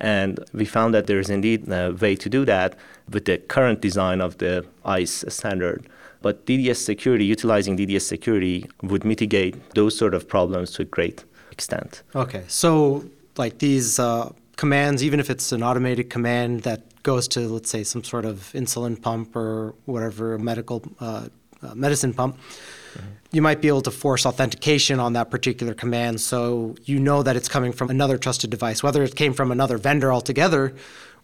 And 0.00 0.40
we 0.54 0.64
found 0.64 0.94
that 0.94 1.06
there 1.06 1.18
is 1.18 1.28
indeed 1.28 1.70
a 1.70 1.92
way 1.92 2.16
to 2.16 2.28
do 2.28 2.44
that 2.46 2.74
with 3.10 3.26
the 3.26 3.36
current 3.36 3.80
design 3.80 4.20
of 4.20 4.38
the 4.38 4.64
ICE 4.84 5.24
standard. 5.28 5.86
But 6.22 6.46
DDS 6.46 6.76
security, 6.76 7.24
utilizing 7.24 7.76
DDS 7.76 8.02
security, 8.02 8.68
would 8.82 9.04
mitigate 9.04 9.74
those 9.74 9.96
sort 9.96 10.14
of 10.14 10.28
problems 10.28 10.70
to 10.72 10.82
a 10.82 10.84
great 10.84 11.24
extent. 11.50 12.02
Okay, 12.14 12.44
so 12.46 13.04
like 13.36 13.58
these 13.58 13.98
uh, 13.98 14.32
commands, 14.56 15.02
even 15.02 15.20
if 15.20 15.30
it's 15.30 15.52
an 15.52 15.62
automated 15.62 16.10
command 16.10 16.62
that 16.62 16.80
goes 17.02 17.26
to, 17.28 17.40
let's 17.40 17.70
say, 17.70 17.82
some 17.82 18.04
sort 18.04 18.24
of 18.24 18.52
insulin 18.54 19.00
pump 19.00 19.34
or 19.34 19.74
whatever 19.86 20.38
medical 20.38 20.82
uh, 21.00 21.28
uh, 21.62 21.74
medicine 21.74 22.12
pump, 22.12 22.36
mm-hmm. 22.36 23.06
you 23.32 23.42
might 23.42 23.60
be 23.60 23.68
able 23.68 23.80
to 23.82 23.90
force 23.90 24.26
authentication 24.26 25.00
on 25.00 25.14
that 25.14 25.30
particular 25.30 25.74
command, 25.74 26.20
so 26.20 26.74
you 26.84 26.98
know 26.98 27.22
that 27.22 27.36
it's 27.36 27.48
coming 27.48 27.72
from 27.72 27.88
another 27.90 28.18
trusted 28.18 28.50
device, 28.50 28.82
whether 28.82 29.02
it 29.02 29.16
came 29.16 29.32
from 29.32 29.50
another 29.50 29.78
vendor 29.78 30.12
altogether, 30.12 30.74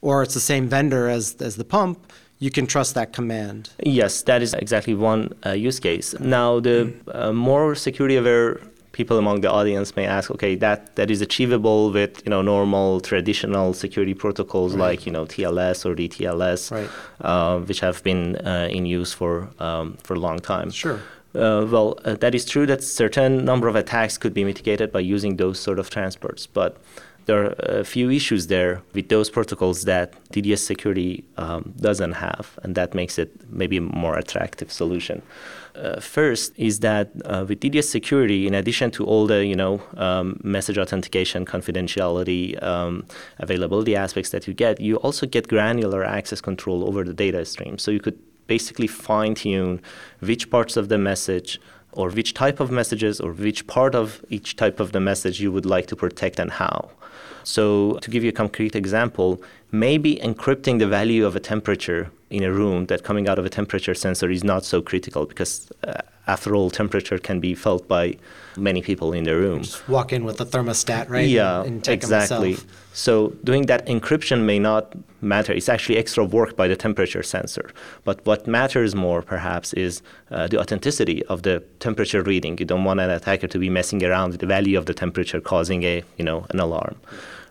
or 0.00 0.22
it's 0.22 0.34
the 0.34 0.40
same 0.40 0.68
vendor 0.68 1.08
as 1.08 1.36
as 1.40 1.56
the 1.56 1.64
pump. 1.64 2.12
You 2.38 2.50
can 2.50 2.66
trust 2.66 2.94
that 2.94 3.12
command. 3.12 3.70
Yes, 3.82 4.22
that 4.22 4.42
is 4.42 4.52
exactly 4.54 4.94
one 4.94 5.32
uh, 5.44 5.52
use 5.52 5.80
case. 5.80 6.18
Now, 6.20 6.60
the 6.60 6.92
uh, 7.08 7.32
more 7.32 7.74
security 7.74 8.16
aware 8.16 8.60
people 8.96 9.18
among 9.18 9.42
the 9.42 9.50
audience 9.50 9.94
may 9.94 10.06
ask, 10.06 10.30
okay, 10.30 10.54
that, 10.56 10.96
that 10.96 11.10
is 11.10 11.20
achievable 11.20 11.92
with 11.92 12.22
you 12.24 12.30
know 12.30 12.42
normal 12.42 13.00
traditional 13.00 13.74
security 13.74 14.14
protocols 14.14 14.74
right. 14.74 14.88
like 14.88 15.06
you 15.06 15.12
know 15.12 15.24
TLS 15.26 15.84
or 15.86 15.94
DTLS, 15.94 16.70
right. 16.70 16.90
uh, 17.20 17.58
which 17.60 17.80
have 17.80 18.02
been 18.02 18.36
uh, 18.36 18.68
in 18.70 18.86
use 18.86 19.12
for 19.12 19.48
um, 19.58 19.96
for 20.02 20.14
a 20.14 20.20
long 20.20 20.38
time. 20.38 20.70
Sure. 20.70 21.00
Uh, 21.34 21.66
well, 21.70 21.98
uh, 22.06 22.14
that 22.14 22.34
is 22.34 22.46
true 22.46 22.64
that 22.66 22.82
certain 22.82 23.44
number 23.44 23.68
of 23.68 23.76
attacks 23.76 24.16
could 24.16 24.32
be 24.32 24.42
mitigated 24.42 24.90
by 24.90 25.00
using 25.00 25.36
those 25.36 25.58
sort 25.60 25.78
of 25.78 25.90
transports, 25.90 26.46
but 26.46 26.78
there 27.26 27.44
are 27.44 27.80
a 27.80 27.84
few 27.84 28.10
issues 28.10 28.46
there 28.46 28.82
with 28.94 29.08
those 29.08 29.28
protocols 29.28 29.84
that 29.84 30.14
DDS 30.30 30.60
security 30.60 31.24
um, 31.36 31.74
doesn't 31.76 32.12
have, 32.12 32.58
and 32.62 32.74
that 32.76 32.94
makes 32.94 33.18
it 33.18 33.30
maybe 33.50 33.76
a 33.76 33.80
more 33.80 34.16
attractive 34.16 34.72
solution. 34.72 35.22
Uh, 35.74 36.00
first 36.00 36.52
is 36.56 36.80
that 36.80 37.10
uh, 37.24 37.44
with 37.46 37.60
DDS 37.60 37.84
security, 37.84 38.46
in 38.46 38.54
addition 38.54 38.90
to 38.92 39.04
all 39.04 39.26
the 39.26 39.44
you 39.44 39.56
know 39.56 39.82
um, 39.96 40.40
message 40.42 40.78
authentication, 40.78 41.44
confidentiality, 41.44 42.62
um, 42.62 43.04
availability 43.38 43.94
aspects 43.94 44.30
that 44.30 44.46
you 44.46 44.54
get, 44.54 44.80
you 44.80 44.96
also 44.96 45.26
get 45.26 45.48
granular 45.48 46.04
access 46.04 46.40
control 46.40 46.88
over 46.88 47.04
the 47.04 47.12
data 47.12 47.44
stream. 47.44 47.76
So 47.76 47.90
you 47.90 48.00
could 48.00 48.18
basically 48.46 48.86
fine 48.86 49.34
tune 49.34 49.80
which 50.20 50.50
parts 50.50 50.76
of 50.76 50.88
the 50.88 50.98
message 50.98 51.60
or 51.96 52.10
which 52.10 52.34
type 52.34 52.60
of 52.60 52.70
messages 52.70 53.20
or 53.20 53.32
which 53.32 53.66
part 53.66 53.94
of 53.94 54.24
each 54.28 54.54
type 54.56 54.78
of 54.78 54.92
the 54.92 55.00
message 55.00 55.40
you 55.40 55.50
would 55.50 55.66
like 55.66 55.86
to 55.86 55.96
protect 55.96 56.38
and 56.38 56.52
how. 56.52 56.90
So, 57.42 57.98
to 58.02 58.10
give 58.10 58.22
you 58.24 58.30
a 58.30 58.32
concrete 58.32 58.74
example, 58.74 59.40
maybe 59.70 60.16
encrypting 60.16 60.78
the 60.78 60.86
value 60.86 61.24
of 61.24 61.36
a 61.36 61.40
temperature 61.40 62.10
in 62.30 62.42
a 62.42 62.52
room 62.52 62.86
that 62.86 63.04
coming 63.04 63.28
out 63.28 63.38
of 63.38 63.44
a 63.44 63.50
temperature 63.50 63.94
sensor 63.94 64.30
is 64.30 64.42
not 64.42 64.64
so 64.64 64.82
critical 64.82 65.26
because 65.26 65.70
uh, 65.86 65.94
after 66.26 66.56
all 66.56 66.70
temperature 66.70 67.18
can 67.18 67.38
be 67.38 67.54
felt 67.54 67.86
by 67.86 68.16
many 68.56 68.82
people 68.82 69.12
in 69.12 69.22
the 69.24 69.36
room. 69.36 69.62
Just 69.62 69.88
walk 69.88 70.12
in 70.12 70.24
with 70.24 70.40
a 70.40 70.44
thermostat 70.44 71.08
right 71.08 71.28
yeah 71.28 71.60
and, 71.60 71.86
and 71.86 71.88
exactly. 71.88 72.56
So 72.92 73.28
doing 73.44 73.66
that 73.66 73.86
encryption 73.86 74.44
may 74.44 74.58
not 74.58 74.94
matter. 75.20 75.52
It's 75.52 75.68
actually 75.68 75.98
extra 75.98 76.24
work 76.24 76.56
by 76.56 76.66
the 76.66 76.74
temperature 76.74 77.22
sensor. 77.22 77.70
But 78.04 78.24
what 78.26 78.46
matters 78.48 78.94
more 78.94 79.22
perhaps 79.22 79.72
is 79.74 80.02
uh, 80.30 80.48
the 80.48 80.58
authenticity 80.58 81.24
of 81.26 81.42
the 81.42 81.62
temperature 81.78 82.22
reading. 82.22 82.58
You 82.58 82.64
don't 82.64 82.84
want 82.84 82.98
an 82.98 83.10
attacker 83.10 83.46
to 83.46 83.58
be 83.58 83.70
messing 83.70 84.02
around 84.04 84.32
with 84.32 84.40
the 84.40 84.46
value 84.46 84.78
of 84.78 84.86
the 84.86 84.94
temperature 84.94 85.40
causing 85.40 85.84
a 85.84 86.02
you 86.16 86.24
know 86.24 86.46
an 86.50 86.58
alarm 86.58 86.96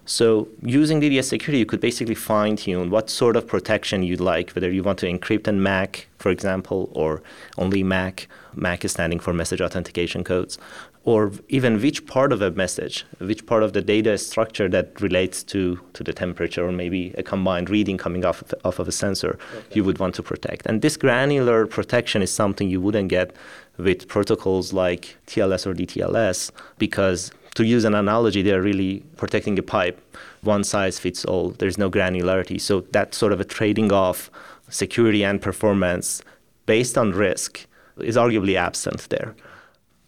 so 0.05 0.47
using 0.61 1.01
DDS 1.01 1.25
security, 1.25 1.57
you 1.59 1.65
could 1.65 1.81
basically 1.81 2.15
fine 2.15 2.55
tune 2.55 2.91
what 2.91 3.09
sort 3.09 3.35
of 3.35 3.47
protection 3.47 4.03
you'd 4.03 4.19
like, 4.19 4.51
whether 4.51 4.71
you 4.71 4.83
want 4.83 4.99
to 4.99 5.07
encrypt 5.07 5.47
in 5.47 5.63
MAC, 5.63 6.07
for 6.19 6.29
example, 6.29 6.89
or 6.93 7.23
only 7.57 7.81
MAC. 7.83 8.27
MAC 8.53 8.85
is 8.85 8.91
standing 8.91 9.19
for 9.19 9.33
message 9.33 9.61
authentication 9.61 10.23
codes, 10.23 10.59
or 11.05 11.31
even 11.49 11.81
which 11.81 12.05
part 12.05 12.31
of 12.31 12.41
a 12.41 12.51
message, 12.51 13.03
which 13.17 13.45
part 13.47 13.63
of 13.63 13.73
the 13.73 13.81
data 13.81 14.17
structure 14.17 14.69
that 14.69 15.01
relates 15.01 15.43
to, 15.43 15.79
to 15.93 16.03
the 16.03 16.13
temperature, 16.13 16.67
or 16.67 16.71
maybe 16.71 17.13
a 17.17 17.23
combined 17.23 17.69
reading 17.69 17.97
coming 17.97 18.23
off 18.25 18.43
of, 18.43 18.53
off 18.63 18.79
of 18.79 18.87
a 18.87 18.91
sensor 18.91 19.39
okay. 19.55 19.65
you 19.73 19.83
would 19.83 19.99
want 19.99 20.13
to 20.15 20.23
protect. 20.23 20.67
And 20.67 20.83
this 20.83 20.97
granular 20.97 21.65
protection 21.65 22.21
is 22.21 22.31
something 22.31 22.69
you 22.69 22.79
wouldn't 22.79 23.09
get 23.09 23.35
with 23.77 24.07
protocols 24.07 24.71
like 24.71 25.17
TLS 25.27 25.65
or 25.65 25.73
DTLS 25.73 26.51
because 26.77 27.31
to 27.55 27.65
use 27.65 27.85
an 27.85 27.95
analogy, 27.95 28.41
they're 28.41 28.61
really 28.61 29.03
protecting 29.17 29.57
a 29.57 29.63
pipe. 29.63 29.99
One 30.41 30.63
size 30.63 30.99
fits 30.99 31.25
all. 31.25 31.49
There's 31.51 31.77
no 31.77 31.89
granularity. 31.89 32.61
So 32.61 32.81
that 32.91 33.13
sort 33.13 33.33
of 33.33 33.39
a 33.41 33.45
trading 33.45 33.91
off 33.91 34.29
security 34.69 35.23
and 35.23 35.41
performance 35.41 36.21
based 36.65 36.97
on 36.97 37.11
risk 37.11 37.65
is 37.97 38.17
arguably 38.17 38.55
absent 38.55 39.07
there. 39.09 39.35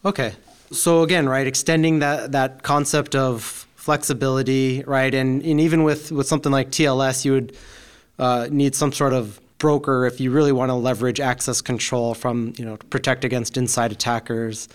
Okay. 0.05 0.33
So 0.71 1.01
again, 1.01 1.29
right, 1.29 1.47
extending 1.47 1.99
that 1.99 2.33
that 2.33 2.63
concept 2.63 3.15
of 3.15 3.65
flexibility, 3.75 4.83
right, 4.85 5.13
and, 5.13 5.41
and 5.41 5.61
even 5.61 5.83
with, 5.83 6.11
with 6.11 6.27
something 6.27 6.51
like 6.51 6.71
TLS, 6.71 7.23
you 7.23 7.31
would 7.31 7.55
uh, 8.19 8.47
need 8.51 8.75
some 8.75 8.91
sort 8.91 9.13
of 9.13 9.39
broker 9.59 10.05
if 10.05 10.19
you 10.19 10.29
really 10.29 10.51
want 10.51 10.69
to 10.69 10.73
leverage 10.75 11.19
access 11.19 11.61
control 11.61 12.13
from 12.13 12.53
you 12.57 12.65
know 12.65 12.75
to 12.75 12.85
protect 12.87 13.23
against 13.23 13.57
inside 13.57 13.91
attackers. 13.91 14.67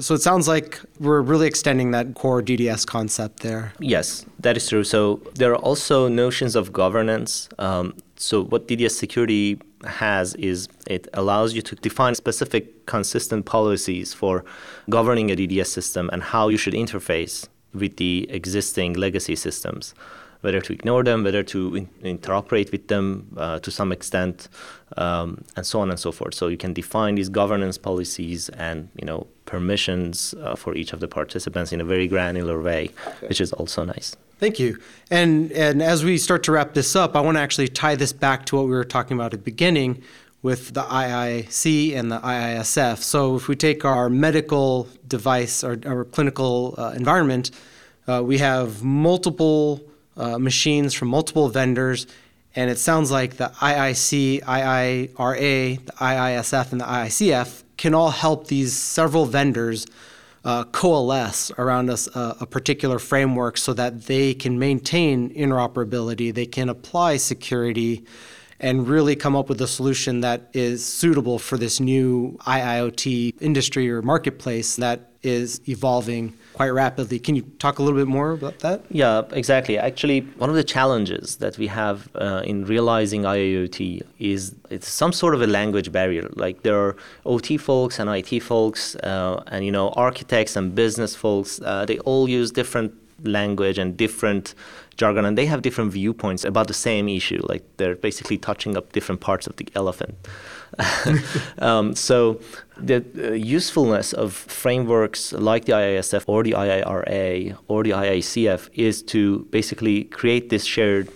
So 0.00 0.14
it 0.14 0.22
sounds 0.22 0.48
like 0.48 0.80
we're 1.00 1.20
really 1.20 1.46
extending 1.46 1.90
that 1.92 2.14
core 2.14 2.42
DDS 2.42 2.86
concept 2.86 3.40
there. 3.40 3.72
Yes, 3.78 4.24
that 4.40 4.56
is 4.56 4.68
true. 4.68 4.84
So 4.84 5.20
there 5.34 5.52
are 5.52 5.56
also 5.56 6.08
notions 6.08 6.56
of 6.56 6.72
governance. 6.72 7.48
Um, 7.58 7.94
so 8.16 8.44
what 8.44 8.68
DDS 8.68 8.92
security 8.92 9.60
has 9.84 10.34
is 10.36 10.68
it 10.86 11.08
allows 11.14 11.54
you 11.54 11.62
to 11.62 11.74
define 11.76 12.14
specific 12.14 12.86
consistent 12.86 13.46
policies 13.46 14.14
for 14.14 14.44
governing 14.88 15.30
a 15.30 15.36
DDS 15.36 15.66
system 15.66 16.08
and 16.12 16.22
how 16.22 16.48
you 16.48 16.56
should 16.56 16.74
interface 16.74 17.48
with 17.74 17.96
the 17.96 18.26
existing 18.30 18.94
legacy 18.94 19.34
systems 19.34 19.94
whether 20.42 20.60
to 20.60 20.72
ignore 20.72 21.02
them, 21.02 21.24
whether 21.24 21.42
to 21.42 21.74
in- 21.74 22.18
interoperate 22.18 22.70
with 22.70 22.88
them 22.88 23.26
uh, 23.36 23.58
to 23.60 23.70
some 23.70 23.90
extent, 23.90 24.48
um, 24.96 25.42
and 25.56 25.66
so 25.66 25.80
on 25.80 25.90
and 25.90 25.98
so 25.98 26.12
forth. 26.12 26.34
So 26.34 26.48
you 26.48 26.56
can 26.56 26.72
define 26.72 27.14
these 27.14 27.28
governance 27.28 27.78
policies 27.78 28.48
and 28.50 28.88
you 29.00 29.06
know 29.06 29.26
permissions 29.46 30.34
uh, 30.42 30.54
for 30.54 30.74
each 30.74 30.92
of 30.92 31.00
the 31.00 31.08
participants 31.08 31.72
in 31.72 31.80
a 31.80 31.84
very 31.84 32.06
granular 32.06 32.60
way, 32.60 32.90
okay. 33.06 33.26
which 33.28 33.40
is 33.40 33.52
also 33.54 33.84
nice. 33.84 34.14
Thank 34.38 34.58
you. 34.58 34.78
And 35.10 35.52
and 35.52 35.82
as 35.82 36.04
we 36.04 36.18
start 36.18 36.42
to 36.44 36.52
wrap 36.52 36.74
this 36.74 36.94
up, 36.96 37.16
I 37.16 37.20
want 37.20 37.36
to 37.36 37.40
actually 37.40 37.68
tie 37.68 37.94
this 37.94 38.12
back 38.12 38.44
to 38.46 38.56
what 38.56 38.64
we 38.64 38.72
were 38.72 38.84
talking 38.84 39.16
about 39.16 39.32
at 39.32 39.40
the 39.40 39.50
beginning 39.50 40.02
with 40.42 40.74
the 40.74 40.82
IIC 40.82 41.94
and 41.94 42.10
the 42.10 42.18
IISF. 42.18 42.98
So 42.98 43.36
if 43.36 43.46
we 43.46 43.54
take 43.54 43.84
our 43.84 44.10
medical 44.10 44.88
device 45.06 45.62
or 45.62 45.78
our 45.86 46.04
clinical 46.04 46.74
uh, 46.76 46.92
environment, 46.96 47.52
uh, 48.08 48.22
we 48.24 48.38
have 48.38 48.82
multiple 48.82 49.80
uh, 50.16 50.38
machines 50.38 50.94
from 50.94 51.08
multiple 51.08 51.48
vendors. 51.48 52.06
And 52.54 52.70
it 52.70 52.78
sounds 52.78 53.10
like 53.10 53.36
the 53.36 53.48
IIC, 53.60 54.42
IIRA, 54.42 55.84
the 55.86 55.92
IISF, 55.92 56.72
and 56.72 56.80
the 56.80 56.84
IICF 56.84 57.62
can 57.76 57.94
all 57.94 58.10
help 58.10 58.48
these 58.48 58.76
several 58.76 59.24
vendors 59.24 59.86
uh, 60.44 60.64
coalesce 60.64 61.50
around 61.56 61.88
a, 61.88 61.96
a, 62.40 62.46
particular 62.46 62.98
framework 62.98 63.56
so 63.56 63.72
that 63.72 64.06
they 64.06 64.34
can 64.34 64.58
maintain 64.58 65.32
interoperability, 65.34 66.34
they 66.34 66.46
can 66.46 66.68
apply 66.68 67.16
security, 67.16 68.04
and 68.62 68.88
really 68.88 69.16
come 69.16 69.34
up 69.36 69.48
with 69.48 69.60
a 69.60 69.66
solution 69.66 70.20
that 70.20 70.48
is 70.52 70.84
suitable 70.84 71.38
for 71.38 71.58
this 71.58 71.80
new 71.80 72.38
IIoT 72.46 73.34
industry 73.40 73.90
or 73.90 74.00
marketplace 74.02 74.76
that 74.76 75.10
is 75.22 75.60
evolving 75.68 76.32
quite 76.54 76.70
rapidly. 76.70 77.18
Can 77.18 77.34
you 77.36 77.42
talk 77.58 77.78
a 77.78 77.82
little 77.82 77.98
bit 77.98 78.08
more 78.08 78.32
about 78.32 78.58
that? 78.60 78.82
Yeah, 78.90 79.22
exactly. 79.32 79.78
Actually, 79.78 80.20
one 80.36 80.50
of 80.50 80.56
the 80.56 80.64
challenges 80.64 81.36
that 81.36 81.58
we 81.58 81.66
have 81.68 82.08
uh, 82.14 82.42
in 82.44 82.64
realizing 82.64 83.22
IIoT 83.22 84.02
is 84.18 84.54
it's 84.70 84.88
some 84.88 85.12
sort 85.12 85.34
of 85.34 85.42
a 85.42 85.46
language 85.46 85.90
barrier. 85.92 86.28
Like 86.34 86.62
there 86.62 86.78
are 86.78 86.96
OT 87.24 87.56
folks 87.56 87.98
and 87.98 88.10
IT 88.10 88.40
folks, 88.40 88.96
uh, 88.96 89.42
and 89.46 89.64
you 89.64 89.72
know 89.72 89.90
architects 89.90 90.56
and 90.56 90.74
business 90.74 91.14
folks. 91.14 91.60
Uh, 91.64 91.84
they 91.84 91.98
all 92.00 92.28
use 92.28 92.50
different 92.50 92.92
language 93.24 93.78
and 93.78 93.96
different 93.96 94.54
jargon, 94.96 95.24
and 95.24 95.36
they 95.36 95.46
have 95.46 95.62
different 95.62 95.92
viewpoints 95.92 96.44
about 96.44 96.68
the 96.68 96.74
same 96.74 97.08
issue. 97.08 97.40
Like 97.48 97.64
they're 97.76 97.96
basically 97.96 98.38
touching 98.38 98.76
up 98.76 98.92
different 98.92 99.20
parts 99.20 99.46
of 99.46 99.56
the 99.56 99.68
elephant. 99.74 100.14
um, 101.58 101.94
so 101.94 102.40
the 102.76 103.04
uh, 103.18 103.32
usefulness 103.32 104.12
of 104.12 104.32
frameworks 104.32 105.32
like 105.32 105.66
the 105.66 105.72
IISF 105.72 106.24
or 106.26 106.42
the 106.42 106.52
IIRA 106.52 107.56
or 107.68 107.82
the 107.82 107.90
IICF 107.90 108.68
is 108.72 109.02
to 109.02 109.46
basically 109.50 110.04
create 110.04 110.48
this 110.48 110.64
shared 110.64 111.08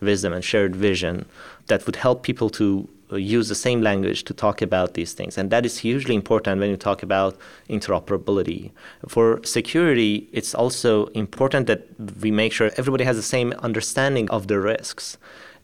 wisdom 0.00 0.32
and 0.32 0.44
shared 0.44 0.74
vision 0.74 1.26
that 1.68 1.86
would 1.86 1.96
help 1.96 2.22
people 2.22 2.50
to 2.50 2.88
use 3.12 3.48
the 3.48 3.54
same 3.54 3.80
language 3.82 4.24
to 4.24 4.34
talk 4.34 4.60
about 4.62 4.94
these 4.94 5.12
things. 5.12 5.38
And 5.38 5.50
that 5.50 5.64
is 5.64 5.78
hugely 5.78 6.14
important 6.14 6.60
when 6.60 6.70
you 6.70 6.76
talk 6.76 7.02
about 7.02 7.36
interoperability. 7.70 8.72
For 9.08 9.40
security, 9.44 10.28
it's 10.32 10.54
also 10.54 11.06
important 11.06 11.66
that 11.68 11.86
we 12.20 12.30
make 12.30 12.52
sure 12.52 12.70
everybody 12.76 13.04
has 13.04 13.16
the 13.16 13.22
same 13.22 13.52
understanding 13.58 14.28
of 14.30 14.48
the 14.48 14.58
risks 14.58 15.18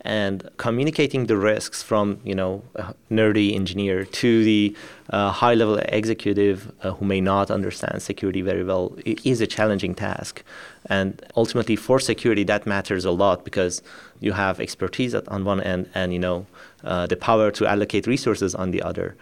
and 0.05 0.50
communicating 0.57 1.26
the 1.26 1.37
risks 1.37 1.83
from 1.83 2.18
you 2.24 2.35
know 2.35 2.62
a 2.74 2.94
nerdy 3.11 3.55
engineer 3.55 4.05
to 4.05 4.44
the 4.44 4.76
uh, 5.11 5.31
high 5.31 5.55
level 5.55 5.76
executive 5.76 6.72
uh, 6.83 6.90
who 6.92 7.05
may 7.05 7.20
not 7.20 7.50
understand 7.50 8.02
security 8.02 8.42
very 8.42 8.64
well 8.64 8.92
is 9.05 9.40
a 9.40 9.46
challenging 9.46 9.94
task 9.94 10.42
and 10.87 11.24
ultimately 11.37 11.76
for 11.76 12.00
security 12.00 12.42
that 12.42 12.66
matters 12.66 13.05
a 13.05 13.12
lot 13.12 13.44
because 13.44 13.81
you 14.18 14.33
have 14.33 14.59
expertise 14.59 15.14
on 15.14 15.44
one 15.44 15.61
end 15.61 15.88
and 15.94 16.12
you 16.12 16.18
know 16.18 16.46
uh, 16.85 17.07
the 17.07 17.16
power 17.16 17.51
to 17.51 17.66
allocate 17.66 18.07
resources 18.07 18.55
on 18.55 18.71
the 18.71 18.83
other 18.83 19.16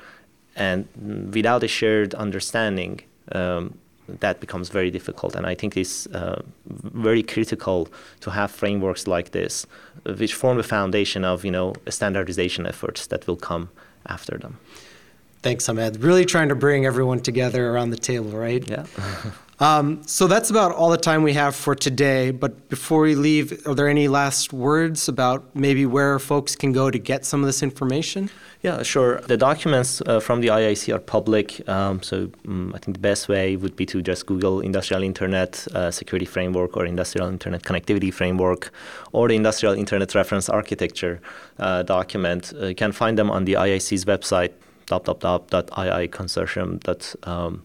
and 0.57 0.87
without 1.33 1.62
a 1.62 1.68
shared 1.68 2.14
understanding 2.14 3.01
um, 3.33 3.75
that 4.18 4.40
becomes 4.40 4.68
very 4.68 4.90
difficult. 4.90 5.35
And 5.35 5.46
I 5.46 5.55
think 5.55 5.77
it's 5.77 6.07
uh, 6.09 6.42
very 6.66 7.23
critical 7.23 7.88
to 8.20 8.31
have 8.31 8.51
frameworks 8.51 9.07
like 9.07 9.31
this, 9.31 9.66
which 10.05 10.35
form 10.35 10.57
the 10.57 10.64
foundation 10.64 11.25
of 11.25 11.44
you 11.44 11.51
know 11.51 11.75
standardization 11.88 12.66
efforts 12.66 13.07
that 13.07 13.27
will 13.27 13.37
come 13.37 13.70
after 14.07 14.37
them. 14.37 14.59
Thanks, 15.42 15.66
Hamed. 15.66 16.03
Really 16.03 16.26
trying 16.26 16.50
to 16.50 16.55
bring 16.55 16.85
everyone 16.85 17.20
together 17.20 17.70
around 17.70 17.90
the 17.90 17.96
table, 17.96 18.33
right? 18.33 18.68
Yeah. 18.68 18.85
um, 19.59 20.03
so 20.07 20.26
that's 20.26 20.50
about 20.50 20.72
all 20.72 20.90
the 20.90 20.98
time 20.98 21.22
we 21.22 21.33
have 21.33 21.57
for 21.57 21.74
today. 21.74 22.31
But 22.31 22.68
before 22.68 23.00
we 23.00 23.14
leave, 23.14 23.66
are 23.66 23.74
there 23.74 23.88
any 23.88 24.07
last 24.07 24.53
words 24.53 25.09
about 25.09 25.44
maybe 25.55 25.87
where 25.87 26.18
folks 26.18 26.55
can 26.55 26.72
go 26.72 26.90
to 26.90 26.98
get 26.98 27.24
some 27.24 27.40
of 27.40 27.46
this 27.46 27.62
information? 27.62 28.29
Yeah, 28.61 28.83
sure. 28.83 29.22
The 29.22 29.38
documents 29.38 30.03
uh, 30.03 30.20
from 30.20 30.42
the 30.42 30.48
IIC 30.48 30.94
are 30.94 30.98
public, 30.98 31.66
um, 31.66 32.03
so 32.03 32.31
um, 32.46 32.72
I 32.74 32.79
think 32.79 32.94
the 32.94 33.00
best 33.00 33.26
way 33.26 33.57
would 33.57 33.74
be 33.74 33.87
to 33.87 34.03
just 34.03 34.26
Google 34.26 34.61
Industrial 34.61 35.03
Internet 35.03 35.66
uh, 35.74 35.90
Security 35.90 36.26
Framework 36.26 36.76
or 36.76 36.85
Industrial 36.85 37.26
Internet 37.26 37.62
Connectivity 37.62 38.12
Framework 38.12 38.70
or 39.12 39.29
the 39.29 39.37
Industrial 39.37 39.74
Internet 39.74 40.14
Reference 40.14 40.50
Architecture 40.50 41.22
uh, 41.59 41.83
document. 41.83 42.53
Uh, 42.55 42.66
you 42.66 42.74
can 42.74 42.92
find 42.92 43.16
them 43.16 43.31
on 43.31 43.46
the 43.46 43.55
IIC's 43.55 44.05
website, 44.05 44.53
www.iiconsortium.org. 44.90 47.61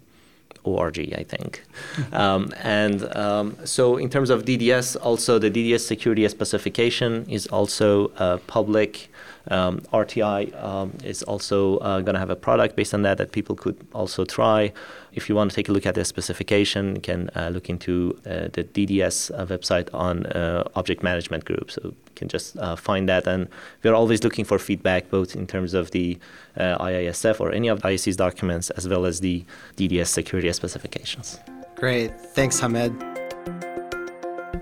org, 0.65 0.97
I 0.97 1.23
think. 1.23 1.63
Mm-hmm. 1.95 2.15
Um, 2.15 2.53
and 2.63 3.15
um, 3.15 3.57
so, 3.65 3.97
in 3.97 4.09
terms 4.09 4.29
of 4.29 4.45
DDS, 4.45 4.97
also 5.01 5.39
the 5.39 5.51
DDS 5.51 5.81
security 5.81 6.27
specification 6.27 7.25
is 7.29 7.47
also 7.47 8.11
uh, 8.17 8.37
public. 8.47 9.09
Um, 9.51 9.79
RTI 9.93 10.63
um, 10.63 10.93
is 11.03 11.23
also 11.23 11.77
uh, 11.77 12.01
going 12.01 12.13
to 12.13 12.19
have 12.19 12.29
a 12.29 12.35
product 12.35 12.75
based 12.75 12.93
on 12.93 13.03
that 13.03 13.17
that 13.17 13.31
people 13.31 13.55
could 13.55 13.77
also 13.93 14.25
try. 14.25 14.73
If 15.13 15.29
you 15.29 15.35
want 15.35 15.51
to 15.51 15.55
take 15.55 15.69
a 15.69 15.71
look 15.71 15.85
at 15.85 15.95
the 15.95 16.03
specification, 16.03 16.95
you 16.95 17.01
can 17.01 17.29
uh, 17.35 17.49
look 17.49 17.69
into 17.69 18.19
uh, 18.25 18.49
the 18.53 18.63
DDS 18.63 19.31
uh, 19.31 19.45
website 19.45 19.87
on 19.93 20.25
uh, 20.27 20.63
Object 20.75 21.03
Management 21.03 21.45
Group. 21.45 21.71
So 21.71 21.81
you 21.83 21.95
can 22.15 22.27
just 22.27 22.57
uh, 22.57 22.75
find 22.75 23.07
that. 23.07 23.27
And 23.27 23.47
we're 23.83 23.93
always 23.93 24.23
looking 24.23 24.45
for 24.45 24.59
feedback, 24.59 25.09
both 25.09 25.35
in 25.35 25.47
terms 25.47 25.73
of 25.73 25.91
the 25.91 26.17
IISF 26.57 27.39
or 27.39 27.51
any 27.51 27.67
of 27.67 27.81
IIC's 27.81 28.15
documents, 28.15 28.69
as 28.71 28.87
well 28.87 29.05
as 29.05 29.19
the 29.19 29.45
DDS 29.77 30.07
security 30.07 30.51
specifications. 30.51 31.39
Great. 31.75 32.19
Thanks, 32.19 32.59
Hamed. 32.59 33.24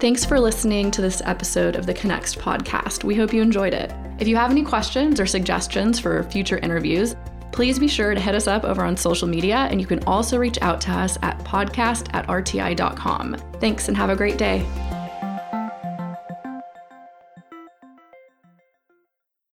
Thanks 0.03 0.25
for 0.25 0.37
listening 0.37 0.91
to 0.91 1.01
this 1.01 1.21
episode 1.23 1.77
of 1.77 1.85
the 1.85 1.93
Connext 1.93 2.37
podcast. 2.37 3.05
We 3.05 3.15
hope 3.15 3.31
you 3.31 3.41
enjoyed 3.41 3.73
it. 3.73 3.89
If 4.19 4.27
you 4.27 4.35
have 4.35 4.51
any 4.51 4.61
questions 4.61 5.17
or 5.17 5.25
suggestions 5.25 5.97
for 5.97 6.23
future 6.23 6.57
interviews, 6.57 7.15
please 7.53 7.79
be 7.79 7.87
sure 7.87 8.13
to 8.13 8.19
hit 8.19 8.35
us 8.35 8.45
up 8.45 8.65
over 8.65 8.83
on 8.83 8.97
social 8.97 9.29
media, 9.29 9.55
and 9.71 9.79
you 9.79 9.87
can 9.87 10.03
also 10.03 10.37
reach 10.37 10.57
out 10.61 10.81
to 10.81 10.91
us 10.91 11.17
at 11.21 11.39
podcast 11.45 12.13
at 12.13 12.27
rti.com. 12.27 13.37
Thanks 13.61 13.87
and 13.87 13.95
have 13.95 14.09
a 14.09 14.15
great 14.17 14.37
day. 14.37 14.65